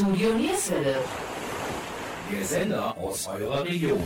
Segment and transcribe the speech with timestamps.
[0.00, 0.96] Studio Nierswelle.
[2.32, 4.02] Der Sender aus eurer Region.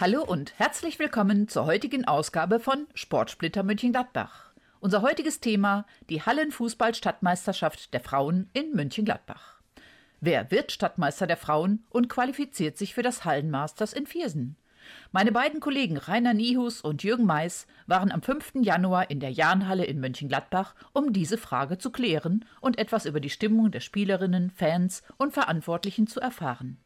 [0.00, 4.50] Hallo und herzlich willkommen zur heutigen Ausgabe von Sportsplitter München-Gladbach.
[4.80, 9.60] Unser heutiges Thema die Hallenfußball-Stadtmeisterschaft der Frauen in München-Gladbach.
[10.20, 14.56] Wer wird Stadtmeister der Frauen und qualifiziert sich für das Hallenmasters in Viersen?
[15.10, 18.52] Meine beiden Kollegen Rainer Niehus und Jürgen Mais waren am 5.
[18.62, 23.30] Januar in der Jahnhalle in Mönchengladbach, um diese Frage zu klären und etwas über die
[23.30, 26.78] Stimmung der Spielerinnen, Fans und Verantwortlichen zu erfahren.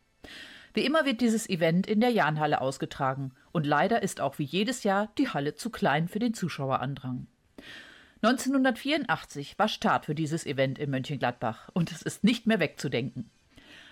[0.74, 4.82] Wie immer wird dieses Event in der Jahnhalle ausgetragen und leider ist auch wie jedes
[4.82, 7.26] Jahr die Halle zu klein für den Zuschauerandrang.
[8.22, 13.30] 1984 war Start für dieses Event in Mönchengladbach und es ist nicht mehr wegzudenken.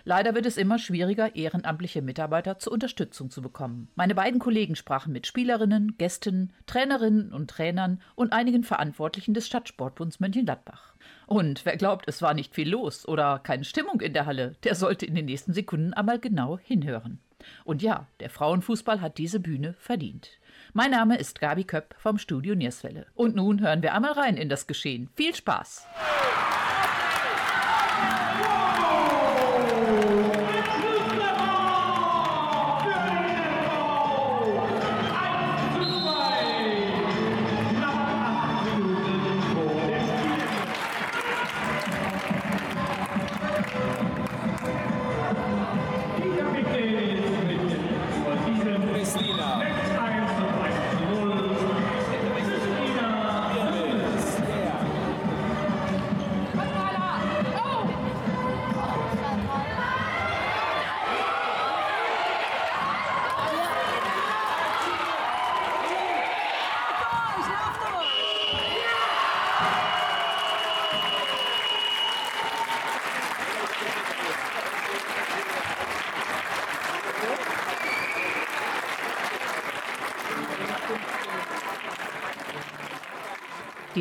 [0.06, 3.88] Leider wird es immer schwieriger, ehrenamtliche Mitarbeiter zur Unterstützung zu bekommen.
[3.94, 10.20] Meine beiden Kollegen sprachen mit Spielerinnen, Gästen, Trainerinnen und Trainern und einigen Verantwortlichen des Stadtsportbunds
[10.20, 10.94] Mönchengladbach.
[11.26, 14.74] Und wer glaubt, es war nicht viel los oder keine Stimmung in der Halle, der
[14.74, 17.18] sollte in den nächsten Sekunden einmal genau hinhören.
[17.64, 20.30] Und ja, der Frauenfußball hat diese Bühne verdient.
[20.74, 23.06] Mein Name ist Gabi Köpp vom Studio Nierswelle.
[23.14, 25.08] Und nun hören wir einmal rein in das Geschehen.
[25.14, 25.86] Viel Spaß!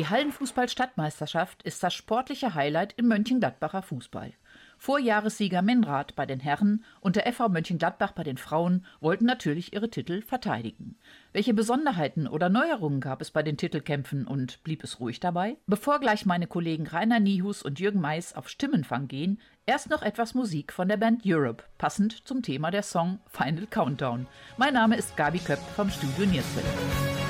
[0.04, 4.34] Die Hallenfußball-Stadtmeisterschaft ist das sportliche Highlight im Mönchengladbacher Fußball.
[4.76, 9.88] Vorjahressieger Menrad bei den Herren und der FV Mönchengladbach bei den Frauen wollten natürlich ihre
[9.88, 10.98] Titel verteidigen.
[11.32, 15.56] Welche Besonderheiten oder Neuerungen gab es bei den Titelkämpfen und blieb es ruhig dabei?
[15.66, 20.34] Bevor gleich meine Kollegen Rainer Niehus und Jürgen Mais auf Stimmenfang gehen, erst noch etwas
[20.34, 24.26] Musik von der Band Europe, passend zum Thema der Song Final Countdown.
[24.58, 27.23] Mein Name ist Gabi Köpp vom Studio Nierswelle.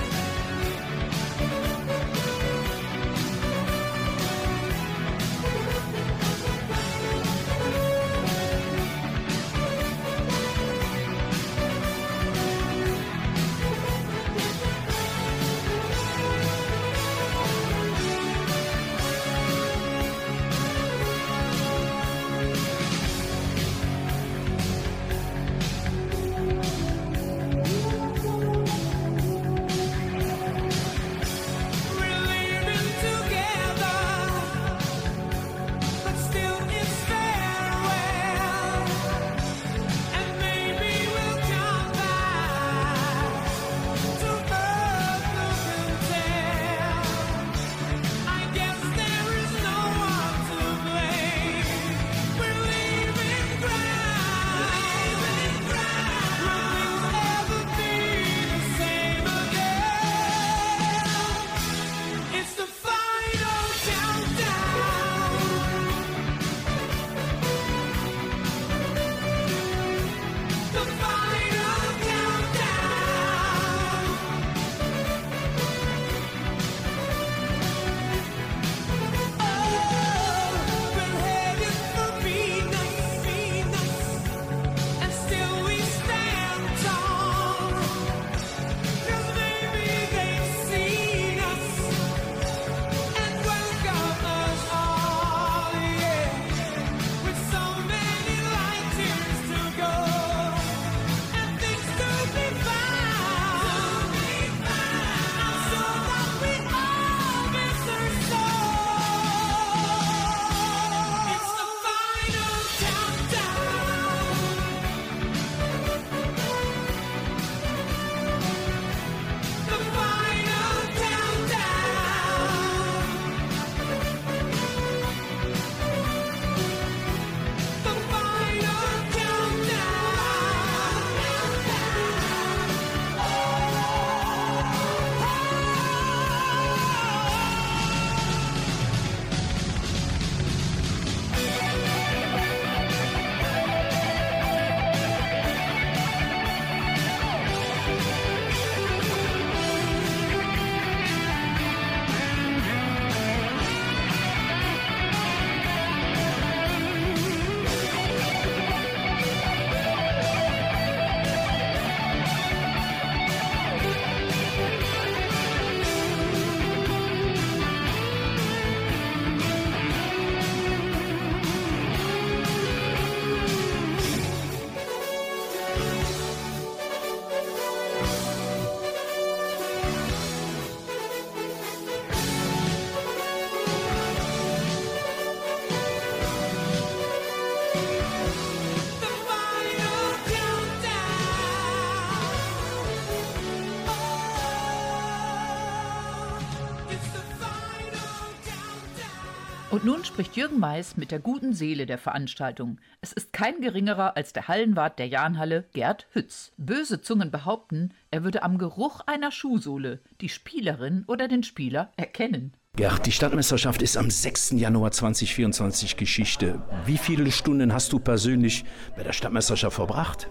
[199.84, 202.78] Nun spricht Jürgen Mais mit der guten Seele der Veranstaltung.
[203.02, 206.52] Es ist kein geringerer als der Hallenwart der Jahnhalle, Gerd Hütz.
[206.56, 212.54] Böse Zungen behaupten, er würde am Geruch einer Schuhsohle die Spielerin oder den Spieler erkennen.
[212.76, 214.52] Gerd, die Stadtmeisterschaft ist am 6.
[214.52, 216.62] Januar 2024 Geschichte.
[216.86, 218.64] Wie viele Stunden hast du persönlich
[218.96, 220.28] bei der Stadtmeisterschaft verbracht?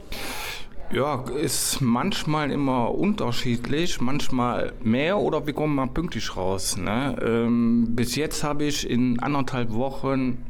[0.93, 6.77] Ja, ist manchmal immer unterschiedlich, manchmal mehr oder wir kommen mal pünktlich raus.
[6.77, 7.15] Ne?
[7.19, 10.45] Ähm, bis jetzt habe ich in anderthalb Wochen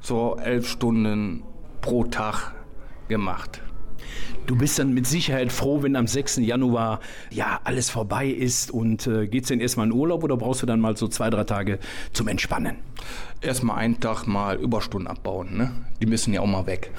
[0.00, 1.44] so elf Stunden
[1.82, 2.52] pro Tag
[3.06, 3.62] gemacht.
[4.46, 6.38] Du bist dann mit Sicherheit froh, wenn am 6.
[6.38, 6.98] Januar
[7.30, 10.80] ja alles vorbei ist und äh, geht's denn erstmal in Urlaub oder brauchst du dann
[10.80, 11.78] mal so zwei, drei Tage
[12.12, 12.78] zum Entspannen?
[13.40, 15.70] Erstmal einen Tag mal Überstunden abbauen, ne?
[16.00, 16.90] Die müssen ja auch mal weg.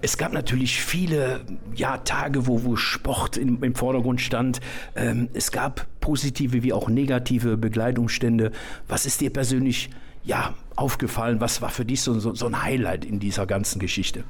[0.00, 1.40] Es gab natürlich viele
[1.74, 4.60] ja, Tage, wo, wo Sport im, im Vordergrund stand.
[4.94, 8.52] Ähm, es gab positive wie auch negative Begleitumstände.
[8.88, 9.90] Was ist dir persönlich
[10.24, 11.40] ja, aufgefallen?
[11.40, 14.24] Was war für dich so, so, so ein Highlight in dieser ganzen Geschichte?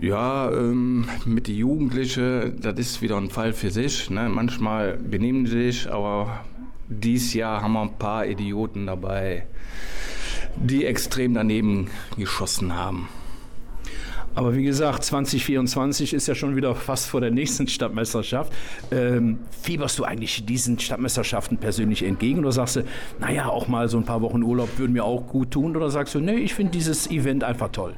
[0.00, 4.10] Ja, ähm, mit den Jugendlichen, das ist wieder ein Fall für sich.
[4.10, 4.28] Ne?
[4.28, 6.44] Manchmal benehmen sie sich, aber
[6.88, 9.46] dieses Jahr haben wir ein paar Idioten dabei,
[10.54, 13.08] die extrem daneben geschossen haben.
[14.38, 18.52] Aber wie gesagt, 2024 ist ja schon wieder fast vor der nächsten Stadtmeisterschaft.
[18.92, 22.84] Ähm, fieberst du eigentlich diesen Stadtmeisterschaften persönlich entgegen oder sagst du,
[23.18, 25.74] naja, auch mal so ein paar Wochen Urlaub würden mir auch gut tun?
[25.74, 27.94] Oder sagst du, nee, ich finde dieses Event einfach toll?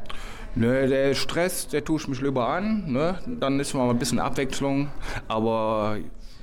[0.54, 2.90] Nö, der Stress, der tue ich mich lieber an.
[2.90, 3.18] Ne?
[3.38, 4.88] Dann ist mal ein bisschen Abwechslung.
[5.28, 5.98] Aber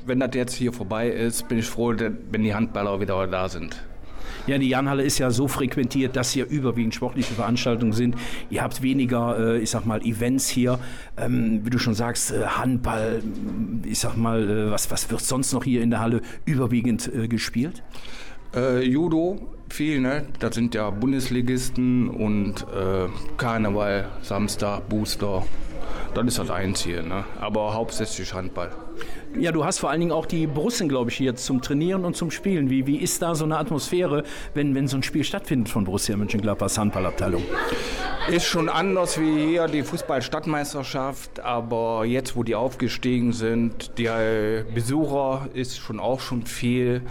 [0.05, 3.83] wenn das jetzt hier vorbei ist, bin ich froh, wenn die Handballer wieder da sind.
[4.47, 8.15] Ja, die Janhalle ist ja so frequentiert, dass hier überwiegend sportliche Veranstaltungen sind.
[8.49, 10.79] Ihr habt weniger, äh, ich sag mal, Events hier.
[11.17, 13.21] Ähm, wie du schon sagst, äh, Handball,
[13.85, 17.27] ich sag mal, äh, was, was wird sonst noch hier in der Halle überwiegend äh,
[17.27, 17.83] gespielt?
[18.55, 19.38] Äh, Judo,
[19.69, 20.25] viel, ne?
[20.39, 25.44] Das sind ja Bundesligisten und äh, Karneval, Samstag, Booster.
[26.13, 27.25] Das ist das Einzige, ne?
[27.41, 28.71] Aber hauptsächlich Handball.
[29.35, 32.15] Ja, du hast vor allen Dingen auch die Borussen, glaube ich, hier zum Trainieren und
[32.15, 32.69] zum Spielen.
[32.69, 36.15] Wie, wie ist da so eine Atmosphäre, wenn, wenn so ein Spiel stattfindet von Borussia
[36.18, 37.44] Mönchengladbachs Handballabteilung?
[38.29, 44.09] Ist schon anders wie hier die Fußball-Stadtmeisterschaft, aber jetzt, wo die aufgestiegen sind, die
[44.74, 47.01] Besucher ist schon auch schon viel.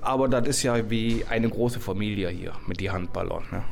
[0.00, 3.44] Aber das ist ja wie eine große Familie hier mit den Handballern.
[3.50, 3.62] Ne?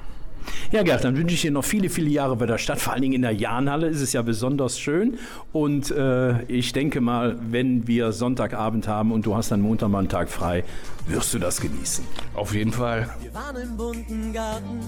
[0.73, 2.81] Ja, Gerd, dann wünsche ich dir noch viele, viele Jahre bei der Stadt.
[2.81, 5.19] Vor allen Dingen in der Jahnhalle ist es ja besonders schön.
[5.53, 10.01] Und äh, ich denke mal, wenn wir Sonntagabend haben und du hast dann Montag mal
[10.01, 10.65] einen Tag frei,
[11.07, 12.05] wirst du das genießen.
[12.35, 13.09] Auf jeden Fall.
[13.21, 14.81] Wir waren im bunten Garten,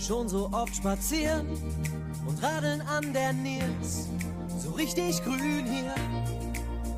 [0.00, 1.46] schon so oft spazieren
[2.26, 4.08] und radeln an der Nils.
[4.58, 5.94] So richtig grün hier.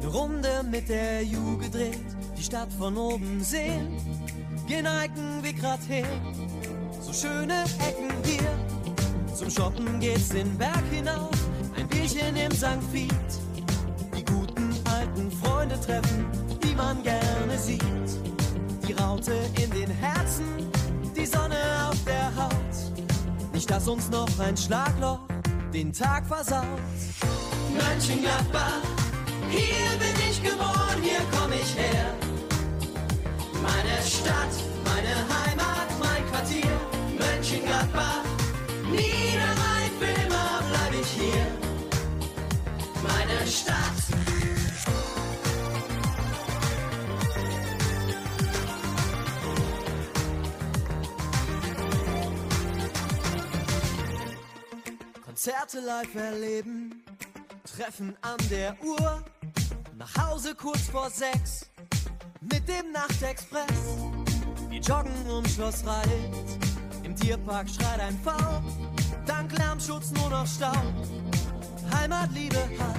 [0.00, 1.98] Eine Runde mit der Ju gedreht,
[2.38, 3.96] die Stadt von oben sehen.
[4.68, 6.06] Geneigen wir grad her
[7.06, 9.34] so schöne Ecken hier.
[9.34, 11.30] Zum Shoppen geht's den Berg hinauf,
[11.76, 12.82] ein Bierchen im St.
[12.90, 13.12] Fiet.
[14.16, 16.26] Die guten alten Freunde treffen,
[16.62, 17.82] die man gerne sieht.
[18.88, 20.46] Die Raute in den Herzen,
[21.16, 21.56] die Sonne
[21.88, 22.52] auf der Haut.
[23.52, 25.20] Nicht, dass uns noch ein Schlagloch
[25.72, 26.64] den Tag versaut.
[27.72, 28.82] Mönchengladbach,
[29.50, 32.14] hier bin ich geboren, hier komm ich her.
[33.62, 34.75] Meine Stadt,
[37.96, 38.24] Mönchengladbach,
[38.90, 41.46] Niederrhein, für immer bleib ich hier.
[43.02, 43.76] Meine Stadt.
[55.24, 57.02] Konzerte live erleben,
[57.64, 59.22] Treffen an der Uhr,
[59.96, 61.70] nach Hause kurz vor sechs,
[62.40, 63.98] mit dem Nachtexpress.
[64.70, 66.65] Wir joggen um Schloss Reit
[67.16, 68.30] Tierpark schreit ein V.
[69.26, 70.72] Dank Lärmschutz nur noch Stau.
[71.94, 72.96] Heimatliebe hat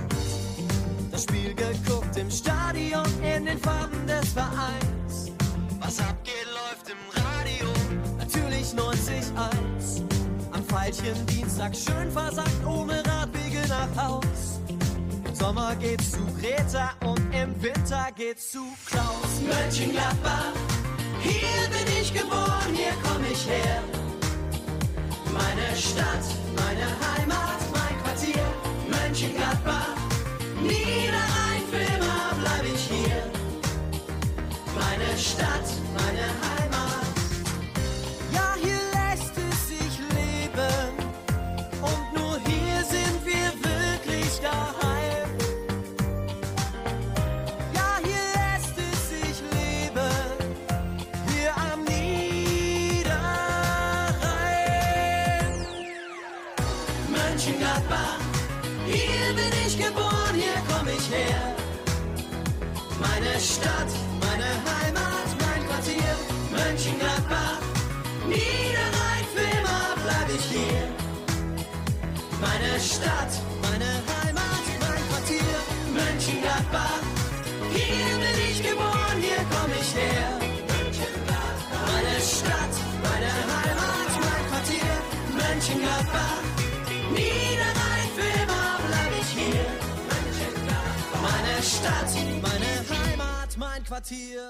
[1.11, 5.31] das Spiel geguckt im Stadion in den Farben des Vereins.
[5.79, 7.67] Was abgeht, läuft im Radio.
[8.17, 10.03] Natürlich 90.1.
[10.51, 14.59] Am Pfeilchen Dienstag schön versagt, ohne Radwege nach Haus.
[15.25, 19.41] Im Sommer geht's zu Greta und im Winter geht's zu Klaus.
[19.45, 20.53] Mönchengladbach,
[21.27, 23.83] hier bin ich geboren, hier komm ich her.
[25.33, 28.45] Meine Stadt, meine Heimat, mein Quartier,
[28.89, 29.95] Mönchengladbach,
[30.61, 33.23] Niederrhein, für immer bleib ich hier.
[34.75, 36.56] Meine Stadt, meine Heimat.
[66.97, 67.61] Mönchengladbach,
[68.27, 70.83] Niederrhein, für immer bleib ich hier.
[72.41, 75.57] Meine Stadt, meine Heimat, mein Quartier,
[75.93, 77.01] Mönchengladbach,
[77.71, 80.39] hier bin ich geboren, hier komm ich her.
[81.85, 82.75] Meine Stadt,
[83.05, 84.93] meine Heimat, mein Quartier,
[85.37, 86.41] Mönchengladbach,
[87.13, 89.67] Niederrhein, für immer bleib ich hier.
[91.21, 92.09] Meine Stadt,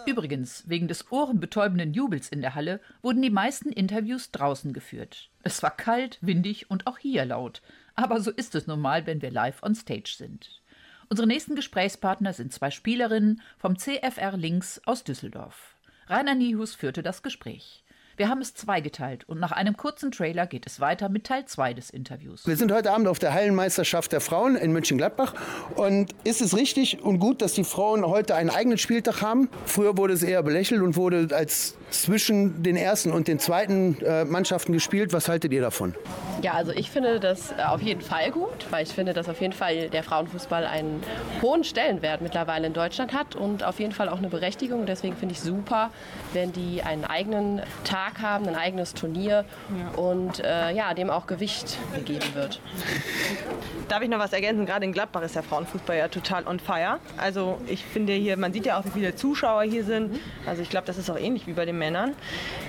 [0.06, 5.30] Übrigens, wegen des ohrenbetäubenden Jubels in der Halle wurden die meisten Interviews draußen geführt.
[5.44, 7.62] Es war kalt, windig und auch hier laut.
[7.96, 10.62] Aber so ist es nun mal, wenn wir live on stage sind.
[11.10, 15.76] Unsere nächsten Gesprächspartner sind zwei Spielerinnen vom CFR Links aus Düsseldorf.
[16.08, 17.84] Rainer Niehus führte das Gespräch.
[18.18, 21.76] Wir haben es zweigeteilt und nach einem kurzen Trailer geht es weiter mit Teil 2
[21.76, 22.48] des Interviews.
[22.48, 25.36] Wir sind heute Abend auf der Hallenmeisterschaft der Frauen in Mönchengladbach.
[25.76, 29.50] Und ist es richtig und gut, dass die Frauen heute einen eigenen Spieltag haben?
[29.68, 34.26] Früher wurde es eher belächelt und wurde als zwischen den ersten und den zweiten äh,
[34.26, 35.14] Mannschaften gespielt.
[35.14, 35.94] Was haltet ihr davon?
[36.42, 39.40] Ja, also ich finde das äh, auf jeden Fall gut, weil ich finde, dass auf
[39.42, 41.02] jeden Fall der Frauenfußball einen
[41.42, 44.86] hohen Stellenwert mittlerweile in Deutschland hat und auf jeden Fall auch eine Berechtigung.
[44.86, 45.92] Deswegen finde ich super,
[46.34, 49.46] wenn die einen eigenen Tag haben, ein eigenes Turnier
[49.96, 52.60] und äh, ja, dem auch Gewicht gegeben wird.
[53.88, 54.66] Darf ich noch was ergänzen?
[54.66, 57.00] Gerade in Gladbach ist der Frauenfußball ja total on fire.
[57.18, 60.20] Also ich finde hier, man sieht ja auch, wie viele Zuschauer hier sind.
[60.46, 62.14] Also ich glaube, das ist auch ähnlich wie bei den Männern.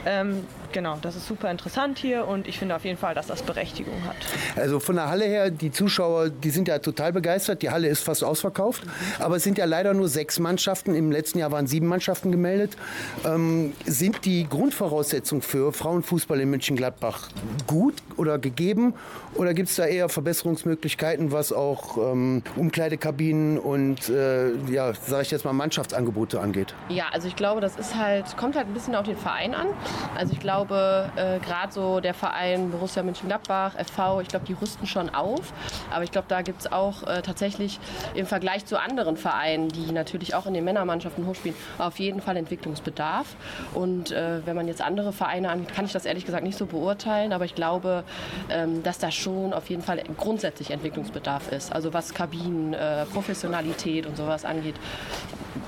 [0.07, 3.42] Ähm, genau, das ist super interessant hier und ich finde auf jeden Fall, dass das
[3.42, 4.16] Berechtigung hat.
[4.57, 7.62] Also von der Halle her, die Zuschauer, die sind ja total begeistert.
[7.62, 8.83] Die Halle ist fast ausverkauft.
[9.18, 10.95] Aber es sind ja leider nur sechs Mannschaften.
[10.95, 12.76] Im letzten Jahr waren sieben Mannschaften gemeldet.
[13.25, 17.28] Ähm, sind die Grundvoraussetzungen für Frauenfußball in Mönchengladbach
[17.66, 18.94] gut oder gegeben?
[19.35, 25.30] Oder gibt es da eher Verbesserungsmöglichkeiten, was auch ähm, Umkleidekabinen und, äh, ja, sage ich
[25.30, 26.75] jetzt mal, Mannschaftsangebote angeht?
[26.88, 29.68] Ja, also ich glaube, das ist halt, kommt halt ein bisschen auf den Verein an.
[30.16, 34.87] Also ich glaube, äh, gerade so der Verein Borussia Mönchengladbach, FV, ich glaube, die rüsten
[34.87, 35.52] schon auf.
[35.92, 37.78] Aber ich glaube, da gibt es auch äh, tatsächlich
[38.14, 42.37] im Vergleich zu anderen Vereinen, die natürlich auch in den Männermannschaften hochspielen, auf jeden Fall
[42.37, 43.37] Entwicklungsbedarf.
[43.75, 46.66] Und äh, wenn man jetzt andere Vereine angeht, kann ich das ehrlich gesagt nicht so
[46.66, 47.32] beurteilen.
[47.32, 48.04] Aber ich glaube,
[48.48, 51.72] ähm, dass da schon auf jeden Fall grundsätzlich Entwicklungsbedarf ist.
[51.72, 54.76] Also was Kabinen, äh, Professionalität und sowas angeht,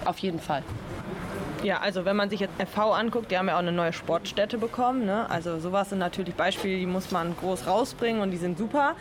[0.05, 0.63] auf jeden Fall.
[1.63, 4.57] Ja, also wenn man sich jetzt FV anguckt, die haben ja auch eine neue Sportstätte
[4.57, 5.05] bekommen.
[5.05, 5.29] Ne?
[5.29, 8.97] Also sowas sind natürlich Beispiele, die muss man groß rausbringen und die sind super.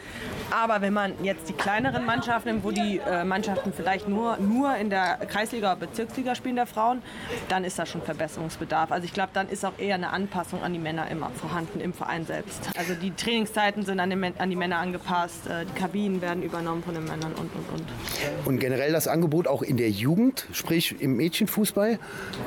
[0.51, 4.75] Aber wenn man jetzt die kleineren Mannschaften nimmt, wo die äh, Mannschaften vielleicht nur, nur
[4.75, 7.01] in der Kreisliga oder Bezirksliga spielen der Frauen,
[7.47, 8.91] dann ist da schon Verbesserungsbedarf.
[8.91, 11.93] Also ich glaube, dann ist auch eher eine Anpassung an die Männer immer vorhanden im
[11.93, 12.69] Verein selbst.
[12.77, 16.83] Also die Trainingszeiten sind an, den, an die Männer angepasst, äh, die Kabinen werden übernommen
[16.83, 17.87] von den Männern und, und, und.
[18.45, 21.99] Und generell das Angebot auch in der Jugend, sprich im Mädchenfußball.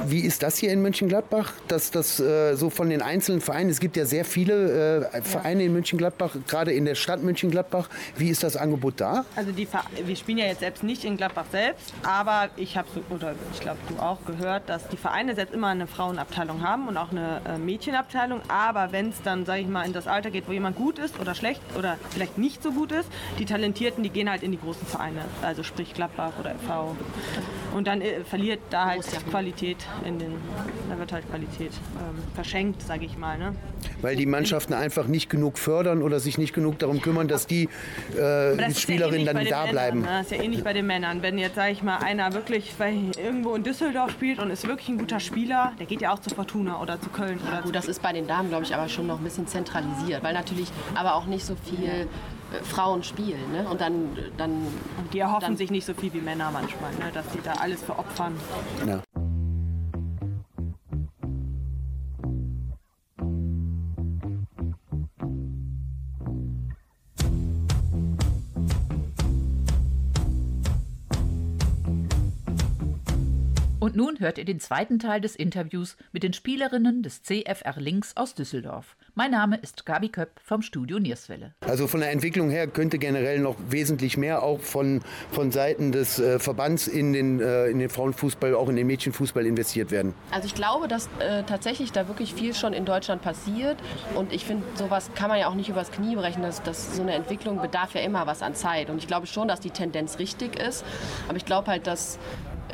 [0.06, 1.52] Wie ist das hier in Mönchengladbach?
[1.68, 5.64] Dass das äh, so von den einzelnen Vereinen, es gibt ja sehr viele äh, Vereine
[5.64, 7.88] in Mönchengladbach, gerade in der Stadt Mönchengladbach.
[8.16, 9.24] Wie ist das Angebot da?
[9.36, 9.68] Also die,
[10.04, 13.60] wir spielen ja jetzt selbst nicht in Gladbach selbst, aber ich habe, so, oder ich
[13.60, 17.40] glaube du auch gehört, dass die Vereine selbst immer eine Frauenabteilung haben und auch eine
[17.46, 18.40] äh, Mädchenabteilung.
[18.48, 21.20] Aber wenn es dann, sage ich mal, in das Alter geht, wo jemand gut ist
[21.20, 24.58] oder schlecht oder vielleicht nicht so gut ist, die Talentierten, die gehen halt in die
[24.58, 26.96] großen Vereine, also sprich Gladbach oder FV.
[27.74, 30.32] Und dann äh, verliert da halt Qualität in den,
[30.90, 33.38] da wird halt Qualität ähm, verschenkt, sage ich mal.
[33.38, 33.54] Ne?
[34.00, 37.68] Weil die Mannschaften einfach nicht genug fördern oder sich nicht genug darum kümmern, dass die
[38.16, 40.00] äh, ja Spielerinnen ähnlich dann da bleiben.
[40.00, 40.22] Männern, ne?
[40.22, 41.22] Das ist ja ähnlich bei den Männern.
[41.22, 44.88] Wenn jetzt, sage ich mal, einer wirklich weil irgendwo in Düsseldorf spielt und ist wirklich
[44.88, 47.38] ein guter Spieler, der geht ja auch zu Fortuna oder zu Köln.
[47.48, 50.22] Oder Gut, das ist bei den Damen, glaube ich, aber schon noch ein bisschen zentralisiert,
[50.22, 52.06] weil natürlich aber auch nicht so viel äh,
[52.64, 53.52] Frauen spielen.
[53.52, 53.66] Ne?
[53.68, 54.66] Und dann, dann
[55.12, 57.10] die erhoffen dann- sich nicht so viel wie Männer manchmal, ne?
[57.14, 58.34] dass sie da alles veropfern.
[58.86, 59.00] Ja.
[73.82, 78.16] Und nun hört ihr den zweiten Teil des Interviews mit den Spielerinnen des CFR Links
[78.16, 78.94] aus Düsseldorf.
[79.16, 81.52] Mein Name ist Gabi Köpp vom Studio Nierswelle.
[81.62, 85.00] Also von der Entwicklung her könnte generell noch wesentlich mehr auch von,
[85.32, 89.44] von Seiten des äh, Verbands in den, äh, in den Frauenfußball, auch in den Mädchenfußball
[89.44, 90.14] investiert werden.
[90.30, 93.78] Also ich glaube, dass äh, tatsächlich da wirklich viel schon in Deutschland passiert.
[94.14, 96.42] Und ich finde, sowas kann man ja auch nicht übers Knie brechen.
[96.42, 98.90] Dass, dass so eine Entwicklung bedarf ja immer was an Zeit.
[98.90, 100.84] Und ich glaube schon, dass die Tendenz richtig ist.
[101.26, 102.20] Aber ich glaube halt, dass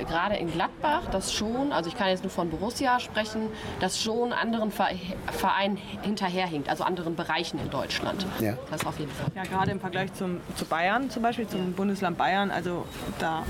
[0.05, 3.49] gerade in Gladbach das schon, also ich kann jetzt nur von Borussia sprechen,
[3.81, 8.27] das schon anderen Vereinen hinterherhinkt, also anderen Bereichen in Deutschland.
[8.41, 8.55] Ja.
[8.71, 9.31] Das auf jeden Fall.
[9.35, 12.85] Ja, gerade im Vergleich zum, zu Bayern zum Beispiel, zum Bundesland Bayern, also
[13.19, 13.45] da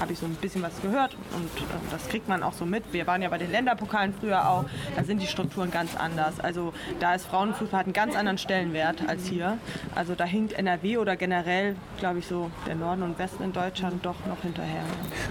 [0.00, 2.84] habe ich so ein bisschen was gehört und äh, das kriegt man auch so mit.
[2.92, 4.64] Wir waren ja bei den Länderpokalen früher auch,
[4.96, 6.40] da sind die Strukturen ganz anders.
[6.40, 9.58] Also da ist Frauenfußball hat einen ganz anderen Stellenwert als hier.
[9.94, 14.04] Also da hinkt NRW oder generell, glaube ich, so der Norden und Westen in Deutschland
[14.04, 14.82] doch noch hinterher.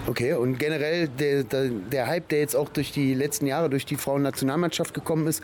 [0.06, 3.86] Okay, und generell der, der, der Hype, der jetzt auch durch die letzten Jahre durch
[3.86, 5.42] die Frauennationalmannschaft gekommen ist,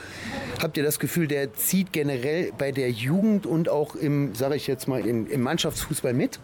[0.61, 4.67] habt ihr das Gefühl, der zieht generell bei der Jugend und auch im, sage ich
[4.67, 6.39] jetzt mal, im, im Mannschaftsfußball mit?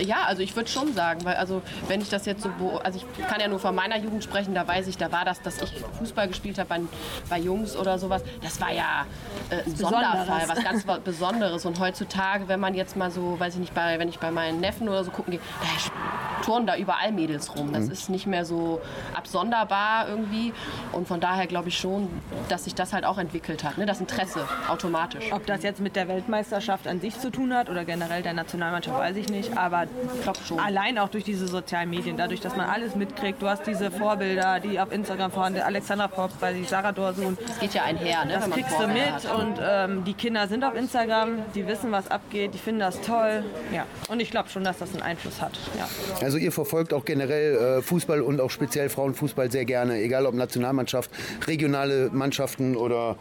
[0.00, 2.50] Ja, also ich würde schon sagen, weil also wenn ich das jetzt so,
[2.82, 5.42] also ich kann ja nur von meiner Jugend sprechen, da weiß ich, da war das,
[5.42, 6.80] dass ich Fußball gespielt habe bei,
[7.28, 9.06] bei Jungs oder sowas, das war ja
[9.50, 11.64] äh, ein Sonderfall, was ganz Besonderes.
[11.64, 14.60] Und heutzutage, wenn man jetzt mal so, weiß ich nicht, bei, wenn ich bei meinen
[14.60, 17.72] Neffen oder so gucken gehe, da turnen da überall Mädels rum.
[17.72, 18.80] Das ist nicht mehr so
[19.14, 20.52] absonderbar irgendwie.
[20.92, 22.08] Und von daher glaube ich schon,
[22.48, 23.86] dass sich das halt auch entwickelt hat, ne?
[23.86, 25.32] das Interesse automatisch.
[25.32, 28.98] Ob das jetzt mit der Weltmeisterschaft an sich zu tun hat oder generell der Nationalmannschaft,
[28.98, 29.56] weiß ich nicht.
[29.56, 30.58] Aber Ich glaube schon.
[30.58, 33.42] allein auch durch diese sozialen Medien, dadurch, dass man alles mitkriegt.
[33.42, 35.66] Du hast diese Vorbilder, die auf Instagram vorhanden sind.
[35.66, 37.36] Alexandra Popp, bei sich Sarah Dorsun.
[37.46, 38.34] Das geht ja einher, ne?
[38.34, 39.34] Das kriegst du mit hat.
[39.34, 43.44] und ähm, die Kinder sind auf Instagram, die wissen, was abgeht, die finden das toll.
[43.72, 43.86] Ja.
[44.08, 45.58] Und ich glaube schon, dass das einen Einfluss hat.
[45.78, 45.88] Ja.
[46.20, 50.34] Also ihr verfolgt auch generell äh, Fußball und auch speziell Frauenfußball sehr gerne, egal ob
[50.34, 51.10] Nationalmannschaft,
[51.46, 53.16] regionale Mannschaften oder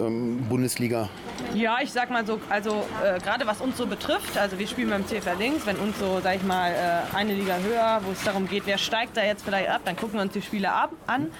[0.00, 1.08] ähm, Bundesliga.
[1.54, 4.90] Ja, ich sag mal so, also äh, gerade was uns so betrifft, also wir spielen
[4.90, 8.22] beim CFR Links, wenn uns so, sag ich mal, äh, eine Liga höher, wo es
[8.24, 10.90] darum geht, wer steigt da jetzt vielleicht ab, dann gucken wir uns die Spiele ab,
[11.06, 11.30] an.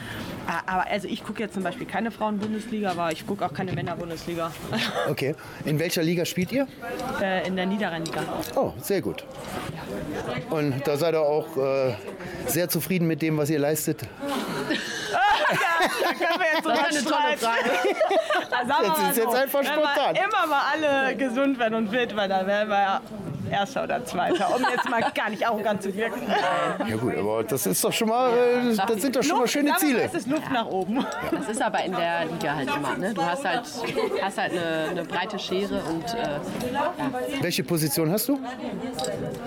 [0.47, 3.73] Ah, Aber also ich gucke jetzt zum Beispiel keine Frauen-Bundesliga, aber ich gucke auch keine
[3.73, 4.51] Männer-Bundesliga.
[5.09, 5.35] Okay.
[5.65, 6.67] In welcher Liga spielt ihr?
[7.21, 8.23] äh, in der Niederrhein-Liga.
[8.55, 9.25] Oh, sehr gut.
[10.51, 11.95] Und da seid ihr auch äh,
[12.47, 14.03] sehr zufrieden mit dem, was ihr leistet.
[16.01, 17.71] Da können wir jetzt so Das ist eine tolle Frage.
[18.69, 20.15] Das ist jetzt so, einfach wenn spontan.
[20.15, 23.01] wir immer mal alle gesund werden und fit, weil dann wären wir ja
[23.51, 26.23] Erster oder Zweiter, um jetzt mal gar nicht arrogant zu wirken.
[26.89, 29.75] Ja gut, aber das ist doch schon mal, äh, das sind doch schon mal schöne
[29.77, 30.03] Ziele.
[30.03, 31.05] Es ist Luft nach oben.
[31.31, 32.97] Das ist aber in der Liga halt immer.
[32.97, 33.15] Ne?
[33.15, 33.63] Du hast halt,
[34.23, 38.39] hast halt eine, eine breite Schere und äh, Welche Position hast du?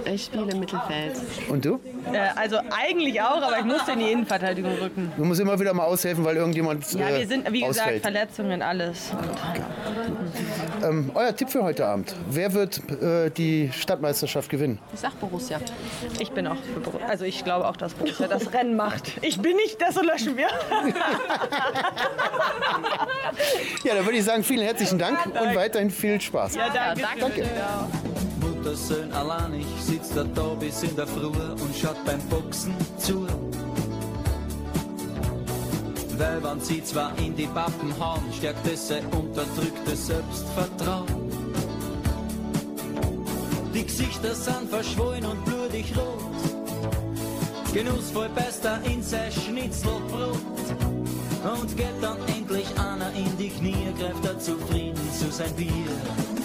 [0.05, 1.13] ich spiele im Mittelfeld.
[1.49, 1.79] Und du?
[2.11, 5.11] Äh, also eigentlich auch, aber ich musste in die Innenverteidigung rücken.
[5.17, 8.01] Du musst immer wieder mal aushelfen, weil irgendjemand Ja, äh, wir sind, wie gesagt, ausfällt.
[8.01, 9.11] Verletzungen, alles.
[10.83, 12.15] Ähm, euer Tipp für heute Abend.
[12.29, 14.79] Wer wird äh, die Stadtmeisterschaft gewinnen?
[14.93, 15.59] Ich sag Borussia.
[16.17, 17.07] Ich bin auch für Borussia.
[17.07, 19.11] Also ich glaube auch, dass Borussia das Rennen macht.
[19.21, 20.47] Ich bin nicht, das löschen wir.
[23.83, 26.55] Ja, dann würde ich sagen, vielen herzlichen Dank und weiterhin viel Spaß.
[26.55, 27.01] Ja, danke.
[27.19, 27.49] danke.
[28.39, 33.25] Muttersöhn allein, ich sitz da da bis in der Früh und schaut beim Boxen zu.
[36.17, 41.40] Weil wenn sie zwar in die Pappen hauen, stärkt es unterdrücktes Selbstvertrauen.
[43.81, 47.73] Die Gesichter sind verschwollen und blutig rot.
[47.73, 50.37] Genussvoll beißt er in sein Schnitzelbrot.
[51.59, 56.40] Und geht dann endlich einer in die Knie, greift er zufrieden zu sein Bier.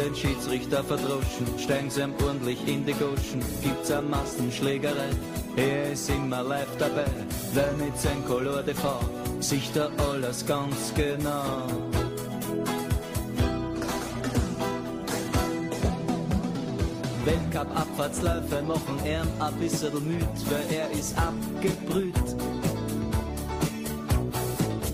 [0.00, 5.10] Ein Schiedsrichter verdroschen, steigen sie ihm ordentlich in die Goschen, gibt's eine Massenschlägerei.
[5.56, 7.04] Er ist immer live dabei,
[7.52, 9.04] weil mit seinem Color Fahrt
[9.40, 11.66] sieht er alles ganz genau.
[17.26, 22.49] Weltcup-Abfahrtsläufe machen er ein bisschen müd, weil er ist abgebrüht.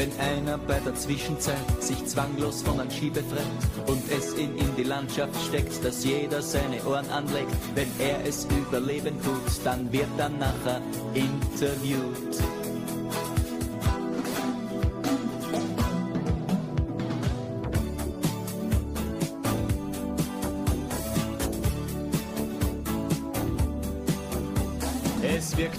[0.00, 3.44] Wenn einer bei der Zwischenzeit sich zwanglos von einem Ski befreit
[3.86, 8.46] und es ihn in die Landschaft steckt, dass jeder seine Ohren anlegt, wenn er es
[8.46, 10.80] überleben tut, dann wird er nachher
[11.12, 12.59] interviewt.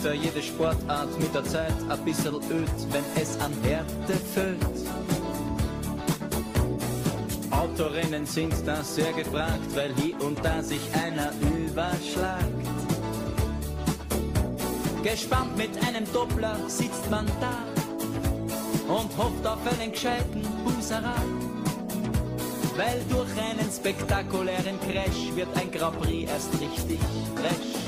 [0.04, 4.58] Da jede Sportart mit der Zeit ein bisschen öd, wenn es an Härte füllt.
[7.52, 12.46] Autorennen sind da sehr gefragt, weil hier und da sich einer überschlagt.
[15.04, 17.58] Gespannt mit einem Doppler sitzt man da
[18.92, 21.22] und hofft auf einen gescheiten Husarer.
[22.76, 27.00] Weil durch einen spektakulären Crash wird ein Grand Prix erst richtig
[27.36, 27.81] fresh.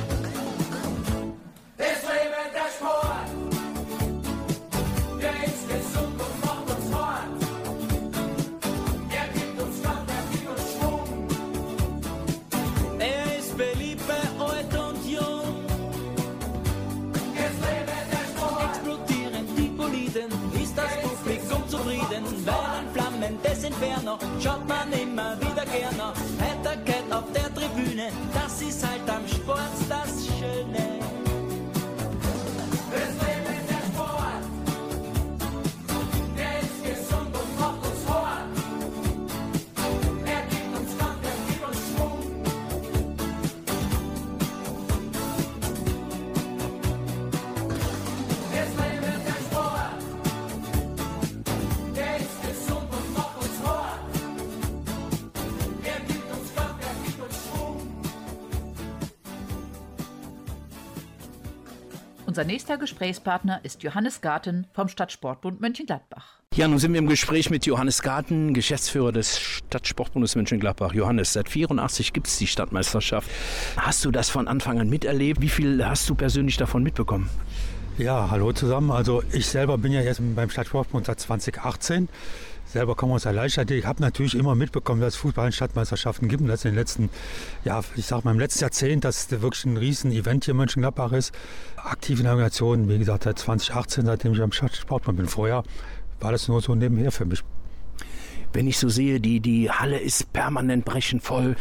[62.33, 66.39] Unser nächster Gesprächspartner ist Johannes Garten vom Stadtsportbund Mönchengladbach.
[66.55, 70.93] Ja, nun sind wir im Gespräch mit Johannes Garten, Geschäftsführer des Stadtsportbundes Mönchengladbach.
[70.93, 73.29] Johannes, seit 84 gibt es die Stadtmeisterschaft.
[73.77, 75.41] Hast du das von Anfang an miterlebt?
[75.41, 77.29] Wie viel hast du persönlich davon mitbekommen?
[77.99, 78.89] Ja, hallo zusammen.
[78.89, 82.09] Also ich selber bin ja jetzt beim Stadtsportbund seit 2018.
[82.73, 83.85] Selber komme aus der Leichtathletik.
[83.85, 86.41] habe natürlich immer mitbekommen, dass es Fußball- und Stadtmeisterschaften gibt.
[86.41, 87.11] Und das in den letzten,
[87.63, 91.11] ja, ich sag mal im letzten Jahrzehnt, dass das wirklich ein Riesen-Event hier in Mönchengladbach
[91.11, 91.35] ist.
[91.77, 95.27] Aktiv in der Organisation, wie gesagt, seit 2018, seitdem ich am Stadtsportbund bin.
[95.27, 95.63] Vorher
[96.19, 97.43] war das nur so nebenher für mich.
[98.53, 101.55] Wenn ich so sehe, die, die Halle ist permanent brechend voll.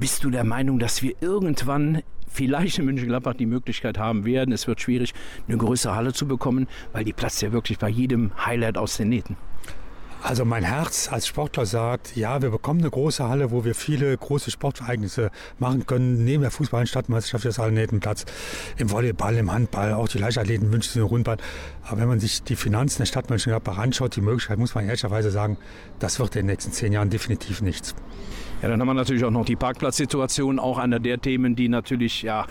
[0.00, 4.66] Bist du der Meinung, dass wir irgendwann vielleicht in München-Gladbach die Möglichkeit haben werden, es
[4.66, 5.12] wird schwierig,
[5.46, 9.10] eine größere Halle zu bekommen, weil die platzt ja wirklich bei jedem Highlight aus den
[9.10, 9.36] Nähten.
[10.24, 14.16] Also mein Herz als Sportler sagt, ja, wir bekommen eine große Halle, wo wir viele
[14.16, 16.24] große Sportereignisse machen können.
[16.24, 18.24] Neben der Fußball- und Stadtmeisterschaft ist allen Platz.
[18.76, 21.38] Im Volleyball, im Handball, auch die Leichtathleten wünschen sich eine Rundbahn.
[21.82, 25.32] Aber wenn man sich die Finanzen der Stadt Mönchengladbach anschaut, die Möglichkeit, muss man ehrlicherweise
[25.32, 25.56] sagen,
[25.98, 27.96] das wird in den nächsten zehn Jahren definitiv nichts.
[28.62, 32.22] Ja, dann haben wir natürlich auch noch die Parkplatzsituation, auch einer der Themen, die natürlich
[32.22, 32.46] ja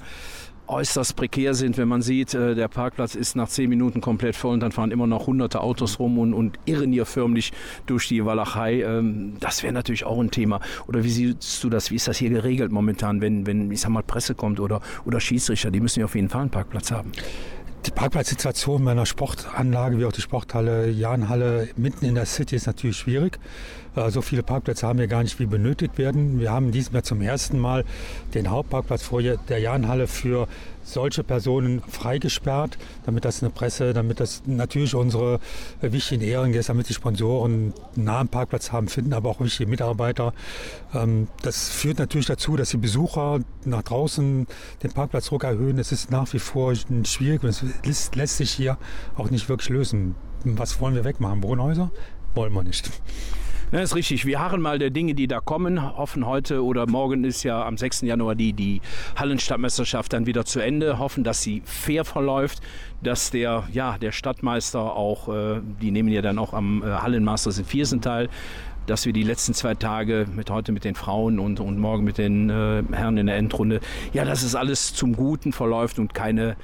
[0.72, 4.54] äußerst prekär sind, wenn man sieht, äh, der Parkplatz ist nach zehn Minuten komplett voll
[4.54, 7.52] und dann fahren immer noch hunderte Autos rum und, und irren hier förmlich
[7.86, 8.82] durch die Walachei.
[8.82, 10.62] Ähm, Das wäre natürlich auch ein Thema.
[10.88, 11.92] Oder wie siehst du das?
[11.92, 15.20] Wie ist das hier geregelt momentan, wenn, wenn ich sag mal, Presse kommt oder, oder
[15.20, 15.72] Schiedsrichter?
[15.72, 17.12] Die müssen ja auf jeden Fall einen Parkplatz haben.
[17.86, 22.68] Die Parkplatzsituation bei einer Sportanlage wie auch die Sporthalle, Jahnhalle mitten in der City ist
[22.68, 23.40] natürlich schwierig.
[23.96, 26.40] Äh, So viele Parkplätze haben wir gar nicht, wie benötigt werden.
[26.40, 27.84] Wir haben diesem Jahr zum ersten Mal
[28.36, 30.48] den Hauptparkplatz vor der Jahnhalle für
[30.84, 35.40] solche Personen freigesperrt, damit das eine Presse, damit das natürlich unsere
[35.82, 40.34] wichtigen Ehrengäste, damit die Sponsoren einen nahen Parkplatz haben, finden aber auch wichtige Mitarbeiter.
[40.94, 44.48] Ähm, Das führt natürlich dazu, dass die Besucher nach draußen
[44.84, 45.80] den Parkplatzdruck erhöhen.
[45.80, 48.78] Es ist nach wie vor schwierig und es lässt sich hier
[49.16, 50.16] auch nicht wirklich lösen.
[50.44, 51.44] Was wollen wir wegmachen?
[51.44, 51.92] Wohnhäuser?
[52.34, 52.90] Wollen wir nicht.
[53.72, 54.26] Ja, ist richtig.
[54.26, 55.96] Wir harren mal der Dinge, die da kommen.
[55.96, 58.02] Hoffen heute oder morgen ist ja am 6.
[58.02, 58.82] Januar die, die
[59.16, 61.00] Hallenstadtmeisterschaft dann wieder zu Ende.
[61.00, 62.60] Hoffen, dass sie fair verläuft,
[63.02, 67.60] dass der, ja, der Stadtmeister auch, äh, die nehmen ja dann auch am äh, Hallenmasters
[67.60, 68.28] in Viersen teil,
[68.88, 72.18] dass wir die letzten zwei Tage mit heute mit den Frauen und, und morgen mit
[72.18, 73.80] den äh, Herren in der Endrunde,
[74.12, 76.58] ja, dass es alles zum Guten verläuft und keine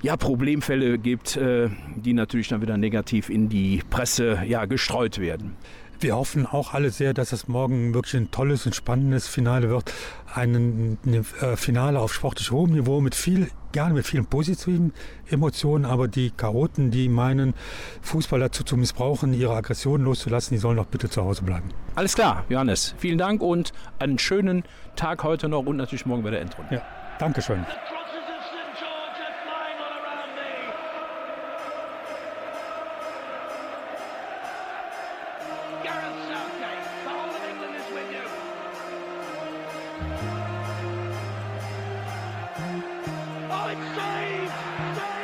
[0.00, 5.56] ja, Problemfälle gibt, äh, die natürlich dann wieder negativ in die Presse ja, gestreut werden.
[6.02, 9.92] Wir hoffen auch alle sehr, dass es morgen wirklich ein tolles und spannendes Finale wird.
[10.34, 14.92] Ein eine, äh, Finale auf sportlich hohem Niveau mit viel, gerne mit vielen positiven
[15.30, 17.54] Emotionen, aber die Chaoten, die meinen,
[18.00, 21.68] Fußball dazu zu missbrauchen, ihre Aggressionen loszulassen, die sollen doch bitte zu Hause bleiben.
[21.94, 22.96] Alles klar, Johannes.
[22.98, 24.64] Vielen Dank und einen schönen
[24.96, 26.74] Tag heute noch und natürlich morgen bei der Endrunde.
[26.74, 26.82] Ja,
[27.20, 27.64] Dankeschön.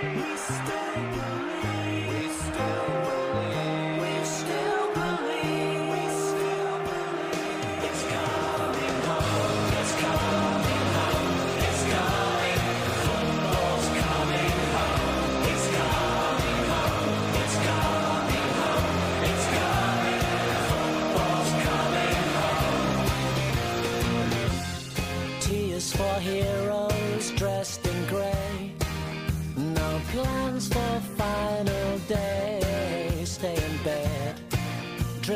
[0.03, 1.48] wasted.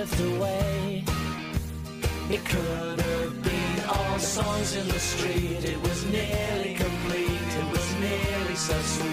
[0.05, 1.05] Drift away.
[2.31, 5.65] It could have been all songs in the street.
[5.65, 7.29] It was nearly complete.
[7.31, 9.12] It was nearly so sweet.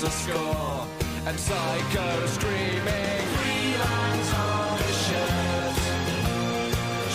[0.00, 0.86] To score.
[1.26, 5.76] And Psycho screaming, Three lines on a shirt.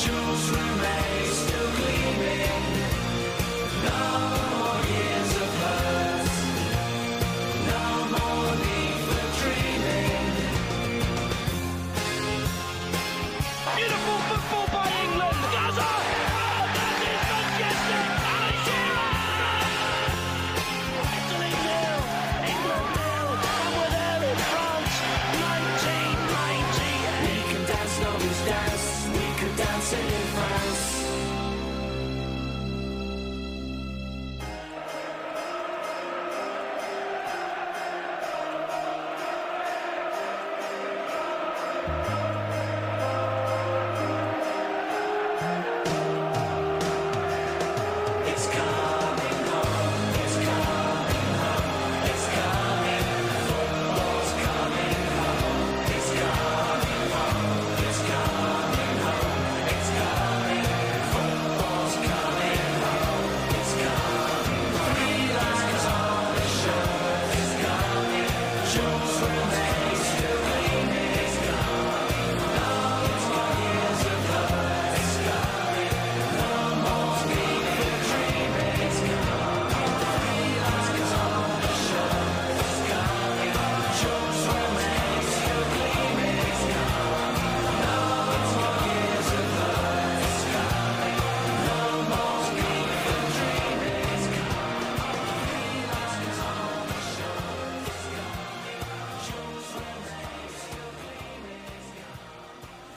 [0.02, 2.64] Jules remains still gleaming.
[3.90, 4.02] No
[4.62, 6.30] more years of hurt.
[7.74, 10.30] No more need for dreaming.
[13.76, 14.18] Beautiful
[29.96, 30.25] singing.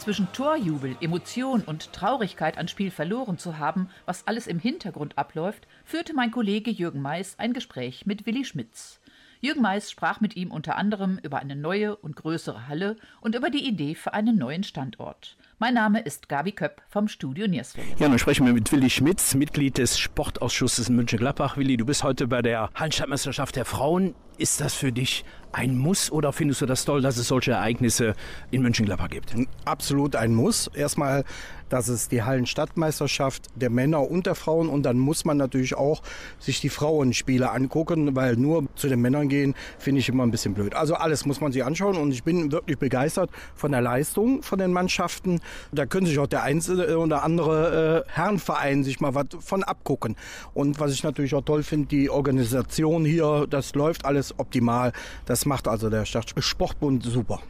[0.09, 5.68] Zwischen Torjubel, Emotion und Traurigkeit ein Spiel verloren zu haben, was alles im Hintergrund abläuft,
[5.85, 9.03] führte mein Kollege Jürgen Mais ein Gespräch mit Willi Schmitz.
[9.42, 13.51] Jürgen Mais sprach mit ihm unter anderem über eine neue und größere Halle und über
[13.51, 15.37] die Idee für einen neuen Standort.
[15.59, 17.88] Mein Name ist Gabi Köpp vom Studio Nierswelle.
[17.99, 21.59] Ja, nun sprechen wir mit Willi Schmitz, Mitglied des Sportausschusses in München-Gladbach.
[21.59, 24.14] Willi, du bist heute bei der Hallenstadtmeisterschaft der Frauen.
[24.38, 28.14] Ist das für dich ein Muss oder findest du das toll, dass es solche Ereignisse
[28.51, 29.35] in München-Gladbach gibt?
[29.64, 30.70] Absolut ein Muss.
[30.74, 31.24] Erstmal,
[31.68, 36.03] dass es die Hallenstadtmeisterschaft der Männer und der Frauen und dann muss man natürlich auch
[36.38, 40.55] sich die Frauenspiele angucken, weil nur zu den Männern gehen, finde ich immer ein bisschen
[40.55, 40.74] blöd.
[40.74, 44.59] Also alles muss man sich anschauen und ich bin wirklich begeistert von der Leistung von
[44.59, 45.40] den Mannschaften.
[45.72, 50.16] Da können sich auch der einzelne oder andere äh, Herrenverein sich mal was von abgucken.
[50.55, 54.93] Und was ich natürlich auch toll finde, die Organisation hier, das läuft alles optimal.
[55.27, 57.41] Das macht also der Sportbund super.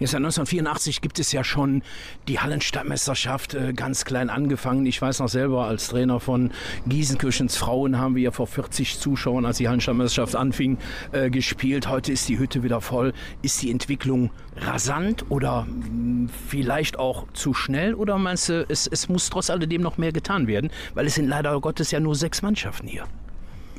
[0.00, 1.82] Jetzt seit 1984 gibt es ja schon
[2.26, 4.86] die Hallenstadtmeisterschaft äh, ganz klein angefangen.
[4.86, 6.52] Ich weiß noch selber, als Trainer von
[6.86, 10.78] Giesenkirchens Frauen haben wir ja vor 40 Zuschauern, als die Hallenstadtmeisterschaft anfing,
[11.12, 11.86] äh, gespielt.
[11.86, 13.12] Heute ist die Hütte wieder voll.
[13.42, 17.94] Ist die Entwicklung rasant oder mh, vielleicht auch zu schnell?
[17.94, 20.70] Oder meinst du, es, es muss trotz alledem noch mehr getan werden?
[20.94, 23.04] Weil es sind leider Gottes ja nur sechs Mannschaften hier.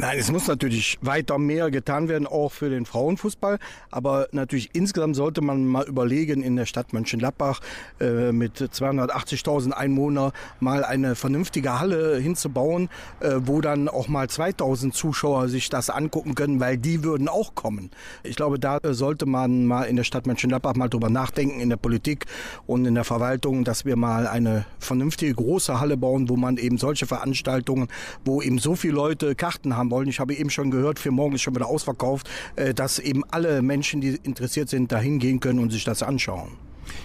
[0.01, 3.59] Nein, es muss natürlich weiter mehr getan werden, auch für den Frauenfußball.
[3.91, 7.59] Aber natürlich insgesamt sollte man mal überlegen, in der Stadt Mönchengladbach
[7.99, 14.95] äh, mit 280.000 Einwohnern mal eine vernünftige Halle hinzubauen, äh, wo dann auch mal 2000
[14.95, 17.91] Zuschauer sich das angucken können, weil die würden auch kommen.
[18.23, 21.77] Ich glaube, da sollte man mal in der Stadt Mönchengladbach mal drüber nachdenken, in der
[21.77, 22.25] Politik
[22.65, 26.79] und in der Verwaltung, dass wir mal eine vernünftige große Halle bauen, wo man eben
[26.79, 27.87] solche Veranstaltungen,
[28.25, 30.07] wo eben so viele Leute Karten haben wollen.
[30.07, 33.61] Ich habe eben schon gehört, für morgen ist schon wieder ausverkauft, äh, dass eben alle
[33.61, 36.51] Menschen, die interessiert sind, dahin gehen können und sich das anschauen.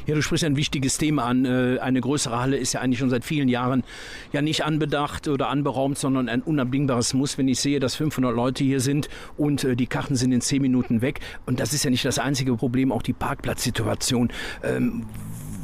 [0.07, 1.44] Ja, du sprichst ein wichtiges Thema an.
[1.44, 3.85] Äh, Eine größere Halle ist ja eigentlich schon seit vielen Jahren
[4.33, 8.64] ja nicht anbedacht oder anberaumt, sondern ein unabdingbares Muss, wenn ich sehe, dass 500 Leute
[8.64, 11.20] hier sind und äh, die Karten sind in 10 Minuten weg.
[11.44, 14.31] Und das ist ja nicht das einzige Problem, auch die Parkplatzsituation.
[14.62, 15.07] Ähm,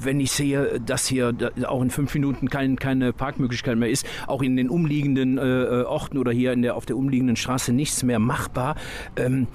[0.05, 1.35] wenn ich sehe, dass hier
[1.67, 5.85] auch in fünf Minuten kein, keine Parkmöglichkeit mehr ist, auch in den umliegenden äh, äh,
[5.85, 8.77] Orten oder hier in der, auf der umliegenden Straße nichts mehr machbar.
[9.17, 9.47] Ähm,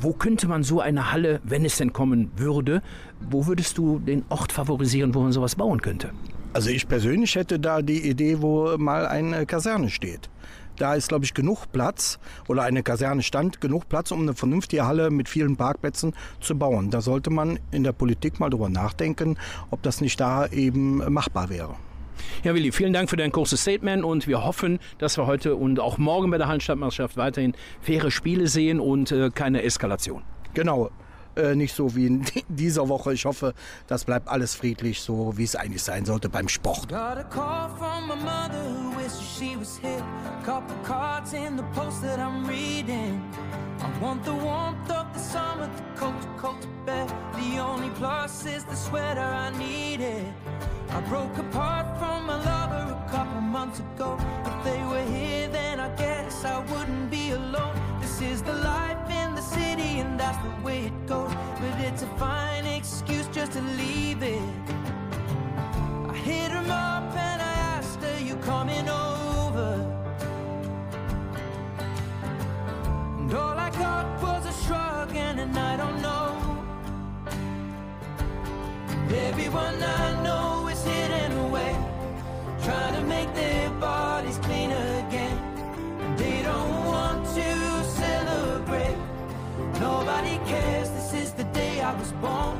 [0.00, 2.82] wo könnte man so eine Halle, wenn es denn kommen würde,
[3.30, 6.10] wo würdest du den Ort favorisieren, wo man sowas bauen könnte?
[6.52, 10.30] Also ich persönlich hätte da die Idee, wo mal eine Kaserne steht.
[10.78, 14.86] Da ist, glaube ich, genug Platz oder eine Kaserne stand genug Platz, um eine vernünftige
[14.86, 16.90] Halle mit vielen Parkplätzen zu bauen.
[16.90, 19.38] Da sollte man in der Politik mal drüber nachdenken,
[19.70, 21.76] ob das nicht da eben machbar wäre.
[22.42, 25.80] Ja, Willi, vielen Dank für dein kurzes Statement und wir hoffen, dass wir heute und
[25.80, 30.22] auch morgen bei der Hallenstadtmeisterschaft weiterhin faire Spiele sehen und äh, keine Eskalation.
[30.54, 30.90] Genau.
[31.36, 33.12] Äh, nicht so wie in dieser Woche.
[33.12, 33.54] Ich hoffe,
[33.86, 36.88] das bleibt alles friedlich, so wie es eigentlich sein sollte beim Sport.
[43.78, 47.08] I want the warmth of the summer, the coat to coat to bed.
[47.34, 50.24] The only plus is the sweater I needed.
[50.90, 54.18] I broke apart from my lover a couple months ago.
[54.46, 57.85] If they were here, then I guess I wouldn't be alone.
[58.18, 61.30] This is the life in the city, and that's the way it goes.
[61.60, 64.40] But it's a fine excuse just to leave it.
[66.08, 69.70] I hit him up and I asked her, you coming over?
[73.18, 76.32] And all I got was a shrug and an I don't know.
[79.28, 81.76] Everyone I know is hidden away,
[82.62, 83.45] trying to make their
[92.20, 92.56] born.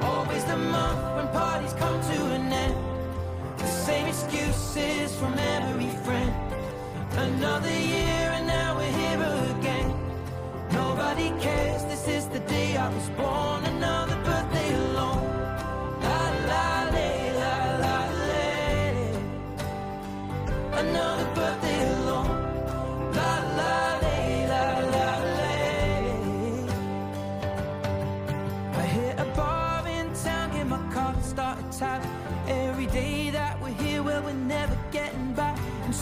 [0.00, 2.76] Always the month when parties come to an end.
[3.58, 6.32] The same excuses from every friend.
[7.12, 9.22] Another year and now we're here
[9.56, 9.88] again.
[10.72, 13.77] Nobody cares, this is the day I was born.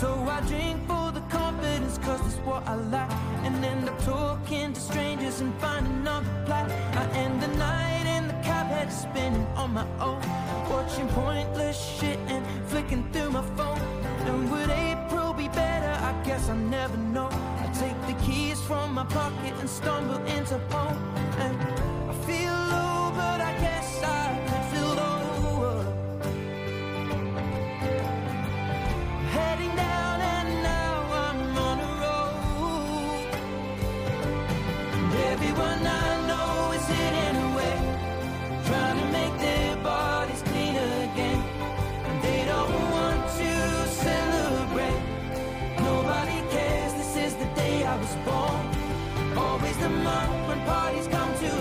[0.01, 3.11] So I drink for the confidence, cause that's what I lack.
[3.45, 6.71] And end up talking to strangers and find another plot.
[6.71, 10.21] I end the night in the cab, head spinning on my own.
[10.71, 13.81] Watching pointless shit and flicking through my phone.
[14.27, 15.95] And would April be better?
[16.05, 17.29] I guess I never know.
[17.63, 20.99] I take the keys from my pocket and stumble into home.
[21.39, 21.86] And
[48.29, 51.56] Always the month when parties come to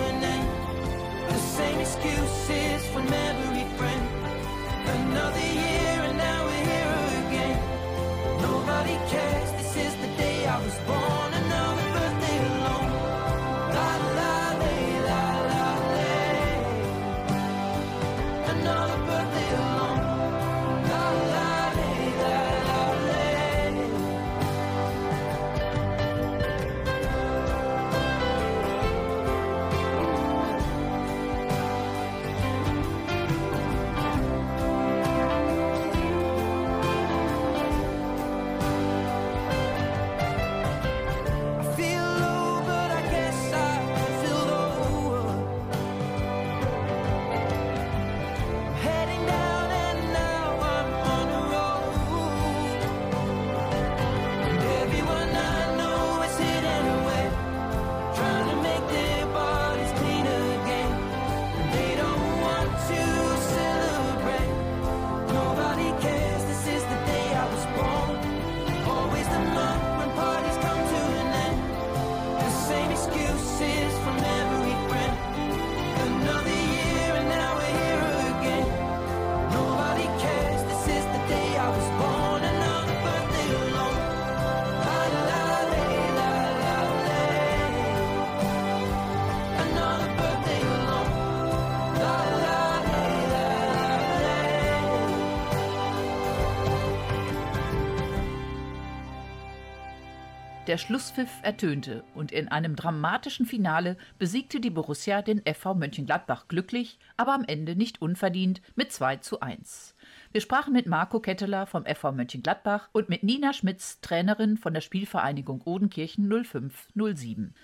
[100.75, 106.99] Der Schlusspfiff ertönte und in einem dramatischen Finale besiegte die Borussia den FV Mönchengladbach glücklich,
[107.15, 109.95] aber am Ende nicht unverdient mit 2 zu 1.
[110.33, 114.81] Wir sprachen mit Marco Ketteler vom FV Mönchengladbach und mit Nina Schmitz, Trainerin von der
[114.81, 117.55] Spielvereinigung Odenkirchen 0507.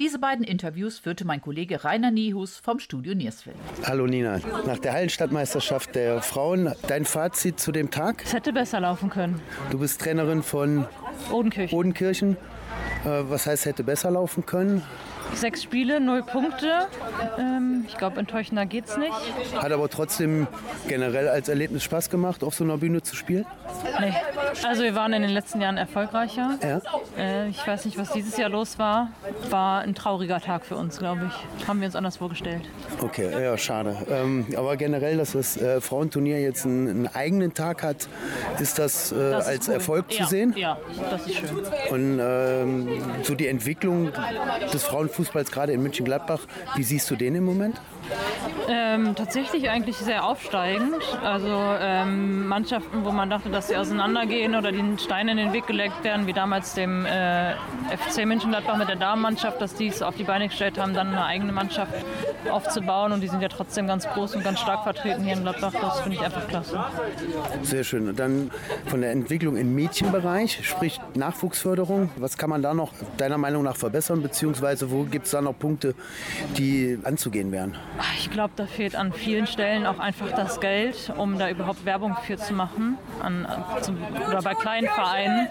[0.00, 3.56] Diese beiden Interviews führte mein Kollege Rainer Niehus vom Studio Niersfeld.
[3.84, 8.22] Hallo Nina, nach der Hallenstadtmeisterschaft der Frauen, dein Fazit zu dem Tag?
[8.24, 9.40] Es hätte besser laufen können.
[9.72, 10.86] Du bist Trainerin von
[11.32, 11.76] Odenkirchen.
[11.76, 12.36] Odenkirchen.
[13.04, 14.82] Äh, Was heißt, hätte besser laufen können?
[15.34, 16.86] Sechs Spiele, null Punkte.
[17.38, 19.12] Ähm, ich glaube, enttäuschender geht's nicht.
[19.54, 20.48] Hat aber trotzdem
[20.88, 23.46] generell als Erlebnis Spaß gemacht, auf so einer Bühne zu spielen?
[24.00, 24.14] Nee.
[24.66, 26.58] Also wir waren in den letzten Jahren erfolgreicher.
[26.62, 26.80] Ja.
[27.16, 29.10] Äh, ich weiß nicht, was dieses Jahr los war.
[29.50, 31.66] War ein trauriger Tag für uns, glaube ich.
[31.68, 32.62] Haben wir uns anders vorgestellt.
[33.00, 33.96] Okay, ja, schade.
[34.10, 38.08] Ähm, aber generell, dass das äh, Frauenturnier jetzt einen, einen eigenen Tag hat,
[38.58, 39.74] ist das, äh, Das ist als cool.
[39.74, 40.54] Erfolg zu ja, sehen?
[40.56, 40.78] Ja,
[41.10, 41.50] das ist schön.
[41.90, 42.88] Und ähm,
[43.22, 44.10] so die Entwicklung
[44.72, 44.84] des
[45.18, 46.46] Frauenfußballs gerade in München-Gladbach,
[46.76, 47.80] wie siehst du den im Moment?
[48.68, 50.96] Ähm, tatsächlich eigentlich sehr aufsteigend.
[51.22, 55.66] Also ähm, Mannschaften, wo man dachte, dass sie auseinandergehen oder den Steine in den Weg
[55.66, 57.54] gelegt werden, wie damals dem äh,
[57.96, 61.24] FC München-Gladbach mit der Damenmannschaft, dass die es auf die Beine gestellt haben, dann eine
[61.24, 61.92] eigene Mannschaft
[62.50, 63.12] aufzubauen.
[63.12, 65.72] Und die sind ja trotzdem ganz groß und ganz stark vertreten hier in Gladbach.
[65.80, 66.84] Das finde ich einfach klasse.
[67.62, 68.08] Sehr schön.
[68.08, 68.50] Und dann
[68.86, 72.10] von der Entwicklung im Mädchenbereich, sprich Nachwuchsförderung.
[72.16, 75.58] Was kann man da noch deiner Meinung nach verbessern, beziehungsweise wo gibt es da noch
[75.58, 75.94] Punkte,
[76.56, 77.76] die anzugehen wären?
[78.18, 82.16] Ich glaube, da fehlt an vielen Stellen auch einfach das Geld, um da überhaupt Werbung
[82.24, 82.98] für zu machen.
[83.22, 83.46] An,
[83.80, 83.96] zum,
[84.28, 85.48] oder bei kleinen Vereinen.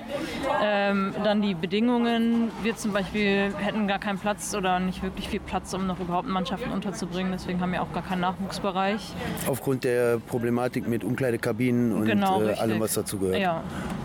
[0.63, 2.51] Ähm, dann die Bedingungen.
[2.63, 6.27] Wir zum Beispiel hätten gar keinen Platz oder nicht wirklich viel Platz, um noch überhaupt
[6.27, 7.31] Mannschaften unterzubringen.
[7.31, 9.01] Deswegen haben wir auch gar keinen Nachwuchsbereich.
[9.47, 13.39] Aufgrund der Problematik mit Umkleidekabinen und Genau, äh, allem, was dazu gehört.
[13.39, 13.63] Ja.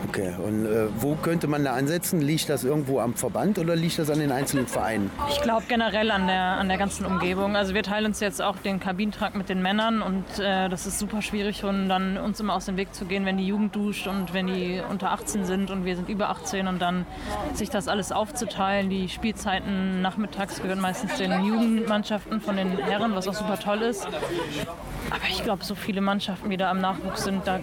[0.09, 2.21] Okay, und äh, wo könnte man da ansetzen?
[2.21, 5.11] Liegt das irgendwo am Verband oder liegt das an den einzelnen Vereinen?
[5.31, 7.57] Ich glaube generell an der, an der ganzen Umgebung.
[7.57, 10.99] Also wir teilen uns jetzt auch den Kabinentrakt mit den Männern und äh, das ist
[10.99, 14.07] super schwierig, schon dann uns immer aus dem Weg zu gehen, wenn die Jugend duscht
[14.07, 17.07] und wenn die unter 18 sind und wir sind über 18 und dann
[17.55, 18.91] sich das alles aufzuteilen.
[18.91, 24.07] Die Spielzeiten nachmittags gehören meistens den Jugendmannschaften von den Herren, was auch super toll ist.
[24.07, 27.61] Aber ich glaube, so viele Mannschaften, wie da am Nachwuchs sind, da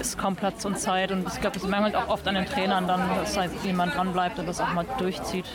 [0.00, 1.10] ist kaum Platz und Zeit.
[1.12, 4.12] Und ich glaube, es mangelt auch oft an den Trainern dann, dass halt jemand dran
[4.12, 5.46] bleibt und das auch mal durchzieht.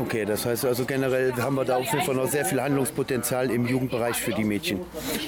[0.00, 3.50] Okay, das heißt also generell haben wir da auf jeden Fall noch sehr viel Handlungspotenzial
[3.50, 4.80] im Jugendbereich für die Mädchen.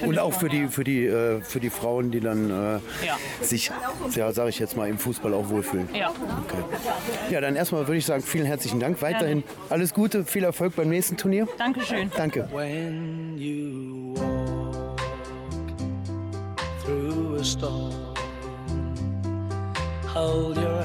[0.04, 2.54] Und auch für die, für die, äh, für die Frauen, die dann äh,
[3.06, 3.16] Ja.
[3.40, 3.70] sich,
[4.14, 5.88] ja, sage ich jetzt mal, im Fußball auch wohlfühlen.
[5.94, 6.10] Ja.
[6.10, 6.64] Okay.
[7.30, 9.00] Ja, dann erstmal würde ich sagen, vielen herzlichen Dank.
[9.02, 11.46] Weiterhin alles Gute, viel Erfolg beim nächsten Turnier.
[11.58, 12.10] Dankeschön.
[12.16, 12.48] Danke.
[12.52, 15.00] When you walk
[16.84, 17.92] through a storm,
[20.14, 20.84] hold your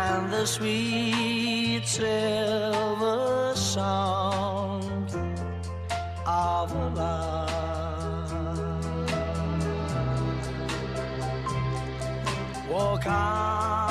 [0.00, 5.10] and the sweet silver sound
[6.24, 8.32] of love.
[12.70, 13.87] Walk on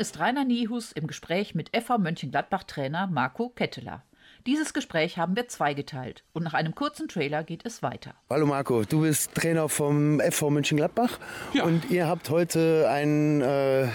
[0.00, 4.02] ist Rainer Niehus im Gespräch mit FV Mönchengladbach-Trainer Marco Ketteler.
[4.46, 8.14] Dieses Gespräch haben wir zweigeteilt und nach einem kurzen Trailer geht es weiter.
[8.30, 11.18] Hallo Marco, du bist Trainer vom FV Mönchengladbach
[11.62, 13.88] und ihr habt heute ein äh,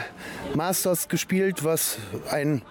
[0.54, 1.98] Masters gespielt, was
[2.30, 2.62] ein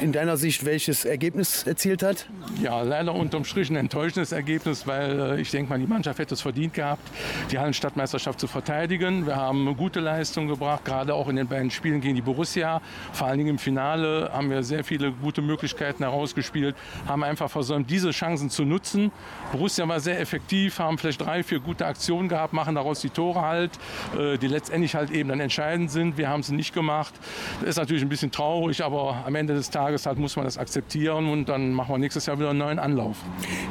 [0.00, 2.26] in deiner Sicht welches Ergebnis erzielt hat?
[2.62, 6.34] Ja, leider unterm Strich ein enttäuschendes Ergebnis, weil äh, ich denke mal, die Mannschaft hätte
[6.34, 7.02] es verdient gehabt,
[7.50, 9.26] die Hallenstadtmeisterschaft zu verteidigen.
[9.26, 12.80] Wir haben eine gute Leistung gebracht, gerade auch in den beiden Spielen gegen die Borussia.
[13.12, 16.76] Vor allen Dingen im Finale haben wir sehr viele gute Möglichkeiten herausgespielt,
[17.06, 19.10] haben einfach versäumt, diese Chancen zu nutzen.
[19.52, 23.42] Borussia war sehr effektiv, haben vielleicht drei, vier gute Aktionen gehabt, machen daraus die Tore
[23.42, 23.72] halt,
[24.18, 26.18] äh, die letztendlich halt eben dann entscheidend sind.
[26.18, 27.14] Wir haben sie nicht gemacht.
[27.60, 30.58] Das ist natürlich ein bisschen traurig, aber am Ende des Tages halt muss man das
[30.58, 33.16] akzeptieren und dann machen wir nächstes Jahr wieder einen neuen Anlauf.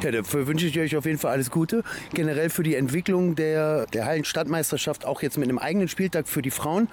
[0.02, 1.82] Ja, dafür wünsche ich euch auf jeden Fall alles Gute.
[2.14, 6.50] Generell für die Entwicklung der, der Hallenstadtmeisterschaft, auch jetzt mit einem eigenen Spieltag für die
[6.50, 6.88] Frauen.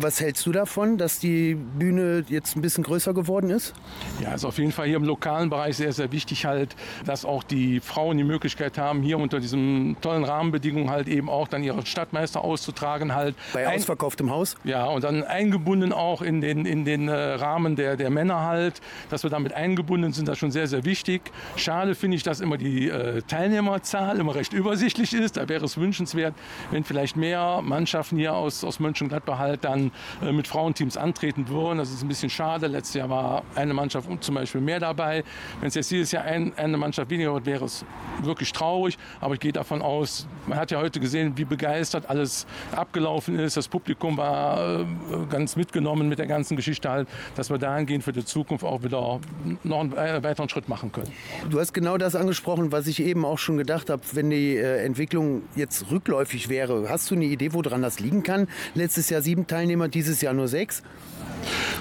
[0.00, 3.74] Was hältst du davon, dass die Bühne jetzt ein bisschen größer geworden ist?
[4.20, 7.42] Ja, ist auf jeden Fall hier im lokalen Bereich sehr, sehr wichtig halt, dass auch
[7.42, 11.84] die Frauen die Möglichkeit haben, hier unter diesen tollen Rahmenbedingungen halt eben auch dann ihre
[11.84, 13.34] Stadtmeister auszutragen halt.
[13.52, 14.56] Bei ausverkauftem Haus?
[14.64, 18.80] Ja, und dann eingebunden auch in den, in den äh, Rahmen der, der Männer halt,
[19.10, 21.20] dass wir damit eingebunden sind, das ist schon sehr, sehr wichtig.
[21.56, 25.36] Schade finde ich, dass immer die äh, Teilnehmerzahl immer recht übersichtlich ist.
[25.36, 26.34] Da wäre es wünschenswert,
[26.70, 29.90] wenn vielleicht mehr Mannschaften hier aus, aus Mönchengladbach halt dann
[30.22, 31.78] äh, mit Frauenteams antreten würden.
[31.78, 32.66] Das ist ein bisschen schade.
[32.66, 35.24] Letztes Jahr war eine Mannschaft zum Beispiel mehr dabei.
[35.60, 37.84] Wenn es jetzt dieses Jahr ein, eine Mannschaft weniger wird, wäre es
[38.22, 38.98] wirklich traurig.
[39.20, 43.56] Aber ich gehe davon aus, man hat ja heute gesehen, wie begeistert alles abgelaufen ist.
[43.56, 44.86] Das Publikum war äh,
[45.28, 49.20] ganz mitgenommen mit der ganzen Geschichte halt, dass wir dahingehend für die Zukunft auch wieder
[49.64, 51.10] noch einen weiteren Schritt machen können.
[51.50, 54.84] Du hast genau das angesprochen, was ich eben auch schon gedacht habe, wenn die äh,
[54.84, 56.88] Entwicklung jetzt rückläufig wäre.
[56.88, 58.48] Hast du eine Idee, woran das liegen kann?
[58.74, 60.82] Letztes Jahr sieben Teilnehmer, dieses Jahr nur sechs.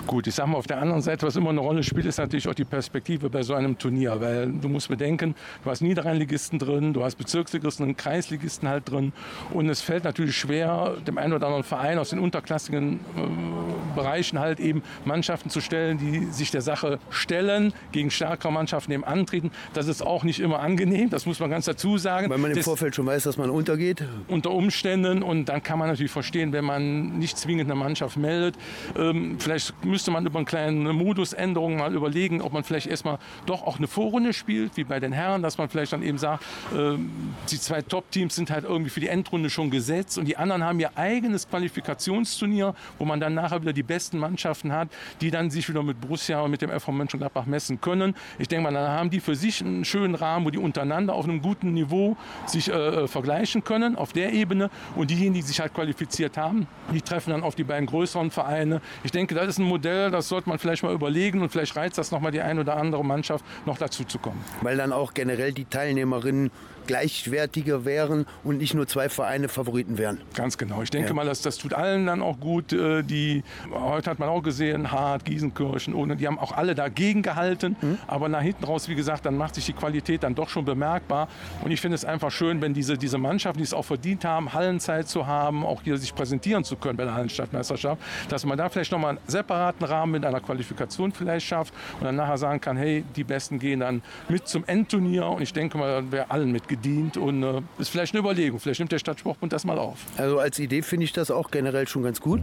[0.08, 2.48] Gut, ich sag mal, auf der anderen Seite, was immer eine Rolle spielt, ist natürlich
[2.48, 4.20] auch die Perspektive bei so einem Turnier.
[4.22, 9.14] Weil du musst bedenken, du hast Niederrheinligisten drin, du hast Bezirksligisten und Kreisligisten halt drin.
[9.52, 14.40] Und es fällt natürlich schwer, dem einen oder anderen Verein aus den unterklassigen äh, Bereichen
[14.40, 19.52] halt eben Mannschaften zu stellen, die sich der Sache stellen, gegen stärkere Mannschaften eben antreten.
[19.74, 22.30] Das ist auch nicht immer angenehm, das muss man ganz dazu sagen.
[22.30, 24.04] Weil man im Das- Vorfeld schon weiß, dass man untergeht.
[24.28, 28.56] unter Umständen und dann kann man natürlich verstehen, wenn man nicht zwingend eine Mannschaft meldet.
[28.98, 33.64] Ähm, vielleicht müsste man über eine kleine Modusänderung mal überlegen, ob man vielleicht erstmal doch
[33.64, 36.44] auch eine Vorrunde spielt, wie bei den Herren, dass man vielleicht dann eben sagt,
[36.76, 37.12] ähm,
[37.50, 40.80] die zwei Top-Teams sind halt irgendwie für die Endrunde schon gesetzt und die anderen haben
[40.80, 44.90] ihr eigenes Qualifikationsturnier, wo man dann nachher wieder die besten Mannschaften hat,
[45.22, 48.16] die dann sich wieder mit Borussia und mit dem FV Mönchengladbach messen können.
[48.40, 51.26] Ich denke mal, dann haben die für sich einen schönen Rahmen, wo die untereinander auf
[51.26, 55.74] einem guten Niveau sich äh, vergleichen können auf der Ebene und diejenigen, die sich halt
[55.74, 58.82] qualifiziert haben, die treffen dann auf die beiden größeren Vereine.
[59.04, 61.98] Ich denke, das ist ein Modell, das sollte man vielleicht mal überlegen und vielleicht reizt
[61.98, 64.44] das nochmal die ein oder andere Mannschaft noch dazu zu kommen.
[64.62, 66.52] Weil dann auch generell die Teilnehmerinnen
[66.88, 70.20] gleichwertiger wären und nicht nur zwei Vereine Favoriten wären.
[70.34, 70.82] Ganz genau.
[70.82, 71.14] Ich denke Ja.
[71.14, 72.74] mal, dass das tut allen dann auch gut.
[72.74, 77.22] äh, Die heute hat man auch gesehen, Hart, Giesenkirchen, ohne, die haben auch alle dagegen
[77.22, 77.76] gehalten.
[78.08, 81.28] Aber nach hinten raus, wie gesagt, dann macht sich die Qualität dann doch schon bemerkbar.
[81.64, 84.54] Und ich finde es einfach schön, wenn diese, diese Mannschaften, die es auch verdient haben,
[84.54, 88.70] Hallenzeit zu haben, auch hier sich präsentieren zu können bei der Hallenstadtmeisterschaft, dass man da
[88.70, 92.78] vielleicht nochmal einen separaten Rahmen mit einer Qualifikation vielleicht schafft und dann nachher sagen kann,
[92.78, 95.26] hey, die Besten gehen dann mit zum Endturnier.
[95.28, 98.60] Und ich denke mal, dann wäre allen mitgedient und äh, ist vielleicht eine Überlegung.
[98.60, 99.98] Vielleicht nimmt der Stadtsportbund das mal auf.
[100.18, 102.42] Also als Idee finde ich das auch generell schon ganz gut.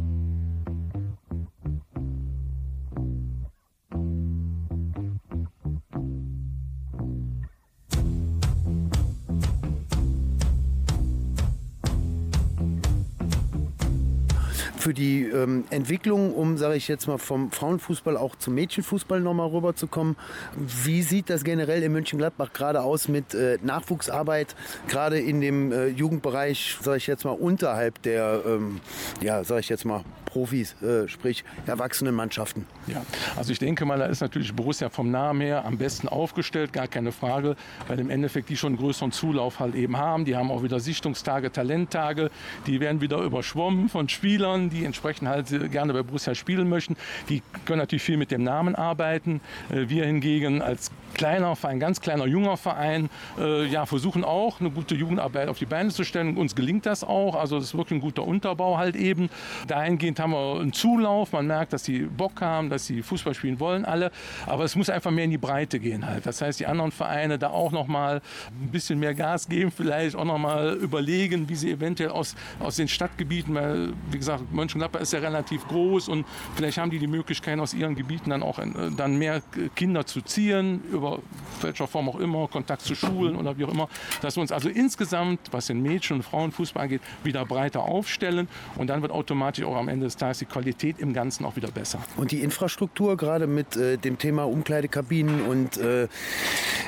[14.83, 19.49] Für die ähm, Entwicklung, um, sage ich jetzt mal, vom Frauenfußball auch zum Mädchenfußball nochmal
[19.49, 20.17] rüberzukommen.
[20.57, 24.57] Wie sieht das generell in Mönchengladbach gerade aus mit äh, Nachwuchsarbeit,
[24.89, 28.81] gerade in dem äh, Jugendbereich, sage ich jetzt mal, unterhalb der, ähm,
[29.21, 30.03] ja, sage ich jetzt mal,
[30.33, 32.65] Profis, äh, sprich Erwachsenenmannschaften?
[32.87, 33.03] Ja,
[33.37, 36.89] also ich denke mal, da ist natürlich Borussia vom Namen her am besten aufgestellt, gar
[36.89, 37.55] keine Frage,
[37.87, 40.25] weil im Endeffekt die schon einen größeren Zulauf halt eben haben.
[40.25, 42.31] Die haben auch wieder Sichtungstage, Talenttage,
[42.67, 46.97] die werden wieder überschwommen von Spielern, die entsprechend halt gerne bei Borussia spielen möchten.
[47.29, 49.43] Die können natürlich viel mit dem Namen arbeiten.
[49.71, 54.71] Äh, Wir hingegen als kleiner Verein, ganz kleiner, junger Verein, äh, ja, versuchen auch eine
[54.71, 56.39] gute Jugendarbeit auf die Beine zu stellen.
[56.39, 57.35] Uns gelingt das auch.
[57.35, 59.29] Also das ist wirklich ein guter Unterbau halt eben.
[59.69, 61.33] Dahingehend haben wir einen Zulauf.
[61.33, 64.11] Man merkt, dass die Bock haben, dass sie Fußball spielen wollen alle.
[64.47, 66.27] Aber es muss einfach mehr in die Breite gehen halt.
[66.27, 70.17] Das heißt, die anderen Vereine da auch noch mal ein bisschen mehr Gas geben, vielleicht
[70.17, 75.01] auch noch mal überlegen, wie sie eventuell aus, aus den Stadtgebieten, weil wie gesagt, Mönchengladbach
[75.01, 78.59] ist ja relativ groß und vielleicht haben die die Möglichkeit aus ihren Gebieten dann auch
[78.59, 78.67] äh,
[78.97, 79.43] dann mehr
[79.75, 81.19] Kinder zu ziehen, über
[81.61, 83.89] welcher Form auch immer, Kontakt zu Schulen oder wie auch immer,
[84.21, 88.89] dass wir uns also insgesamt, was den Mädchen- und Frauenfußball angeht, wieder breiter aufstellen und
[88.89, 91.99] dann wird automatisch auch am Ende des Tages die Qualität im Ganzen auch wieder besser.
[92.17, 96.09] Und die Infrastruktur, gerade mit äh, dem Thema Umkleidekabinen und äh,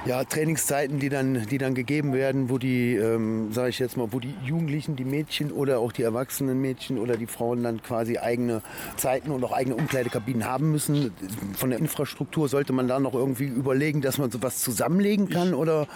[0.06, 4.08] ja, Trainingszeiten, die dann, die dann gegeben werden, wo die, ähm, sage ich jetzt mal,
[4.12, 8.18] wo die Jugendlichen, die Mädchen oder auch die erwachsenen Mädchen oder die Frauen dann quasi
[8.18, 8.62] eigene
[8.96, 11.12] Zeiten und auch eigene Umkleidekabinen haben müssen.
[11.56, 15.86] Von der Infrastruktur sollte man da noch irgendwie überlegen, dass man sowas zusammenlegen kann oder?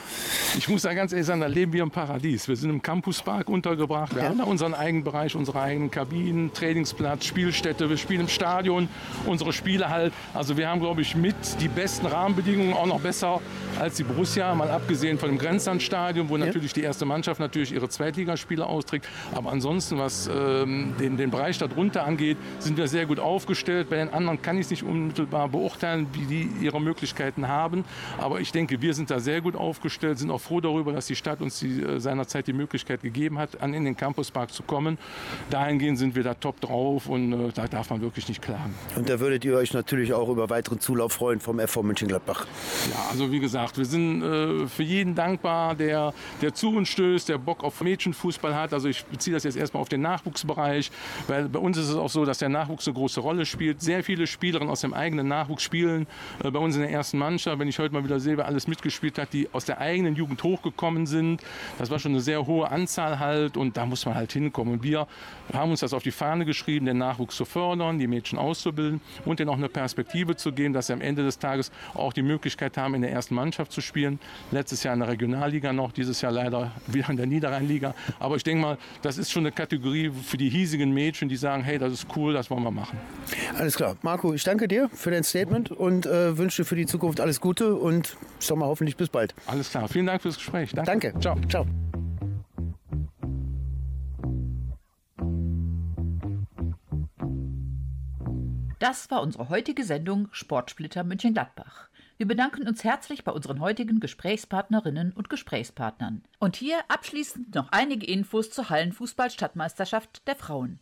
[0.56, 2.48] Ich muss da ganz ehrlich sagen, da leben wir im Paradies.
[2.48, 4.14] Wir sind im Campuspark untergebracht.
[4.14, 4.28] Wir Ja.
[4.30, 7.88] haben da unseren eigenen Bereich, unsere eigenen Kabinen, Trainingsplatz, Spielstätte.
[7.88, 8.88] Wir spielen im Stadion
[9.26, 10.12] unsere Spiele halt.
[10.34, 13.40] Also wir haben, glaube ich, mit die besten Rahmenbedingungen, auch noch besser
[13.78, 17.88] als die Borussia, mal abgesehen von dem Grenzlandstadion, wo natürlich die erste Mannschaft natürlich ihre
[17.88, 19.08] Zweitligaspiele austrägt.
[19.34, 23.90] Aber ansonsten, was ähm, den, den Bereich darunter angeht, sind wir sehr gut aufgestellt.
[23.90, 27.84] Bei den anderen kann ich es nicht unmittelbar beurteilen, wie die ihre Möglichkeiten haben.
[28.18, 31.16] Aber ich denke, wir sind da sehr gut aufgestellt, sind auch froh darüber, dass die
[31.16, 34.98] Stadt uns die, äh, seinerzeit die Möglichkeit gegeben hat, an in den Campuspark zu kommen.
[35.50, 38.74] Dahingehend sind wir da top drauf und äh, da darf man wirklich nicht klagen.
[38.96, 42.46] Und da würdet ihr euch natürlich auch über weiteren Zulauf freuen vom FV Mönchengladbach.
[42.90, 47.28] Ja, also wie gesagt, wir sind äh, für jeden dankbar, der, der zu uns stößt,
[47.28, 48.72] der Bock auf Mädchenfußball hat.
[48.72, 50.90] Also ich beziehe das jetzt erstmal auf den Nachwuchsbereich,
[51.26, 53.80] weil bei uns ist es auch so, dass der Nachwuchs eine große Rolle spielt.
[53.80, 56.06] Sehr viele Spielerinnen aus dem eigenen Nachwuchs spielen
[56.42, 57.58] äh, bei uns in der ersten Mannschaft.
[57.58, 60.42] Wenn ich heute mal wieder sehe, wer alles mitgespielt hat, die aus der eigenen Jugend
[60.42, 61.42] hochgekommen sind,
[61.78, 64.74] das war schon eine sehr hohe Anzahl halt und da muss man halt hinkommen.
[64.74, 65.06] Und wir
[65.52, 69.38] haben uns das auf die Fahne geschrieben, den Nachwuchs zu fördern, die Mädchen auszubilden und
[69.38, 72.76] denen auch eine Perspektive zu geben, dass sie am Ende des Tages auch die Möglichkeit
[72.76, 74.18] haben, in der ersten Mannschaft zu spielen.
[74.50, 77.94] Letztes Jahr in der Regionalliga noch, dieses Jahr leider wieder in der Niederrheinliga.
[78.18, 81.62] Aber ich denke mal, das ist schon eine Kategorie für die hiesigen Mädchen, die sagen,
[81.62, 82.98] hey, das ist cool, das wollen wir machen.
[83.56, 83.96] Alles klar.
[84.02, 87.40] Marco, ich danke dir für dein Statement und äh, wünsche dir für die Zukunft alles
[87.40, 89.34] Gute und ich sag mal hoffentlich bis bald.
[89.46, 89.88] Alles klar.
[89.88, 90.72] Vielen Dank fürs Gespräch.
[90.72, 91.12] Danke.
[91.12, 91.20] Danke.
[91.20, 91.36] Ciao.
[91.48, 91.87] Ciao.
[98.78, 101.88] Das war unsere heutige Sendung Sportsplitter München-Gladbach.
[102.16, 106.22] Wir bedanken uns herzlich bei unseren heutigen Gesprächspartnerinnen und Gesprächspartnern.
[106.38, 110.78] Und hier abschließend noch einige Infos zur Hallenfußball-Stadtmeisterschaft der Frauen.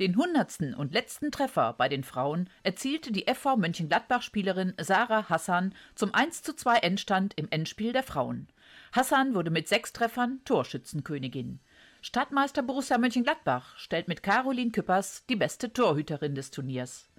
[0.00, 6.12] Den hundertsten und letzten Treffer bei den Frauen erzielte die FV Mönchengladbach-Spielerin Sarah Hassan zum
[6.12, 8.48] 1:2 Endstand im Endspiel der Frauen.
[8.92, 11.60] Hassan wurde mit sechs Treffern Torschützenkönigin.
[12.00, 17.10] Stadtmeister Borussia Mönchengladbach stellt mit Caroline Küppers die beste Torhüterin des Turniers.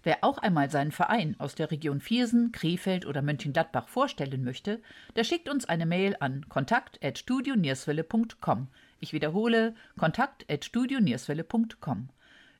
[0.05, 4.83] Wer auch einmal seinen Verein aus der Region Viersen, Krefeld oder Mönchengladbach vorstellen möchte,
[5.15, 8.67] der schickt uns eine Mail an kontakt.studionierswelle.com.
[9.03, 12.09] Ich wiederhole, kontakt.studionierswelle.com.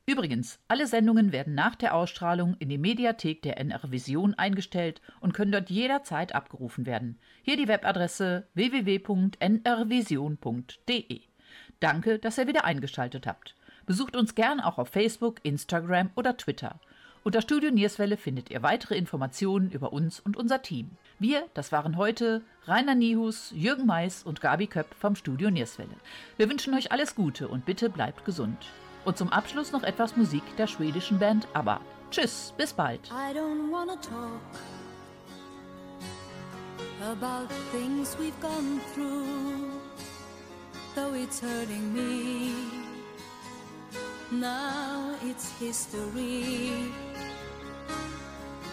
[0.05, 5.33] Übrigens, alle Sendungen werden nach der Ausstrahlung in die Mediathek der NR Vision eingestellt und
[5.33, 7.17] können dort jederzeit abgerufen werden.
[7.43, 11.21] Hier die Webadresse www.nrvision.de.
[11.79, 13.55] Danke, dass ihr wieder eingeschaltet habt.
[13.85, 16.81] Besucht uns gern auch auf Facebook, Instagram oder Twitter.
[17.23, 20.91] Unter Studio Nierswelle findet ihr weitere Informationen über uns und unser Team.
[21.23, 25.95] Wir, das waren heute Rainer Nihus, Jürgen Mais und Gabi Köpp vom Studio Nierswelle.
[26.35, 28.57] Wir wünschen euch alles Gute und bitte bleibt gesund.
[29.05, 31.79] Und zum Abschluss noch etwas Musik der schwedischen Band ABBA.
[32.11, 33.09] Tschüss, bis bald.
[33.09, 34.41] I don't wanna talk
[37.09, 39.79] about things we've gone through,
[40.93, 42.51] though it's hurting me.
[44.29, 46.91] Now it's history.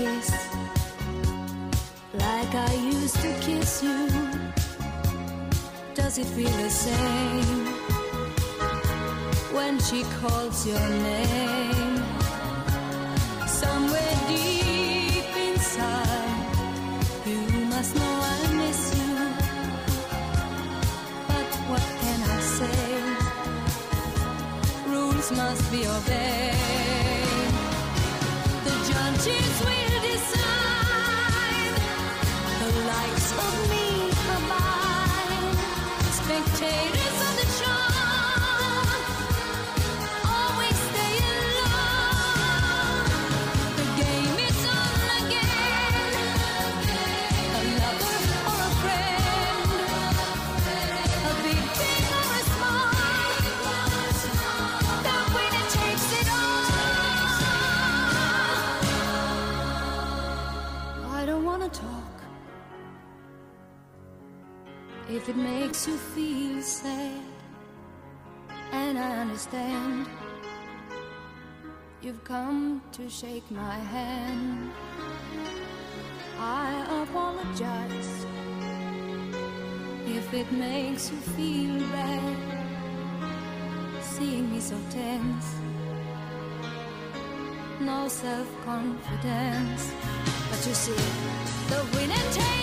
[0.00, 0.30] Kiss
[2.26, 4.00] like I used to kiss you?
[5.94, 7.60] Does it feel the same
[9.56, 11.96] when she calls your name?
[13.62, 16.46] Somewhere deep inside,
[17.26, 17.40] you
[17.72, 19.16] must know I miss you.
[21.30, 22.84] But what can I say?
[24.92, 27.52] Rules must be obeyed.
[28.66, 29.69] The judges will
[73.20, 74.70] shake my hand.
[76.38, 78.26] I apologize
[80.06, 82.36] if it makes you feel bad.
[84.00, 85.48] Seeing me so tense,
[87.80, 89.92] no self confidence.
[90.48, 91.02] But you see,
[91.68, 92.59] the winner takes.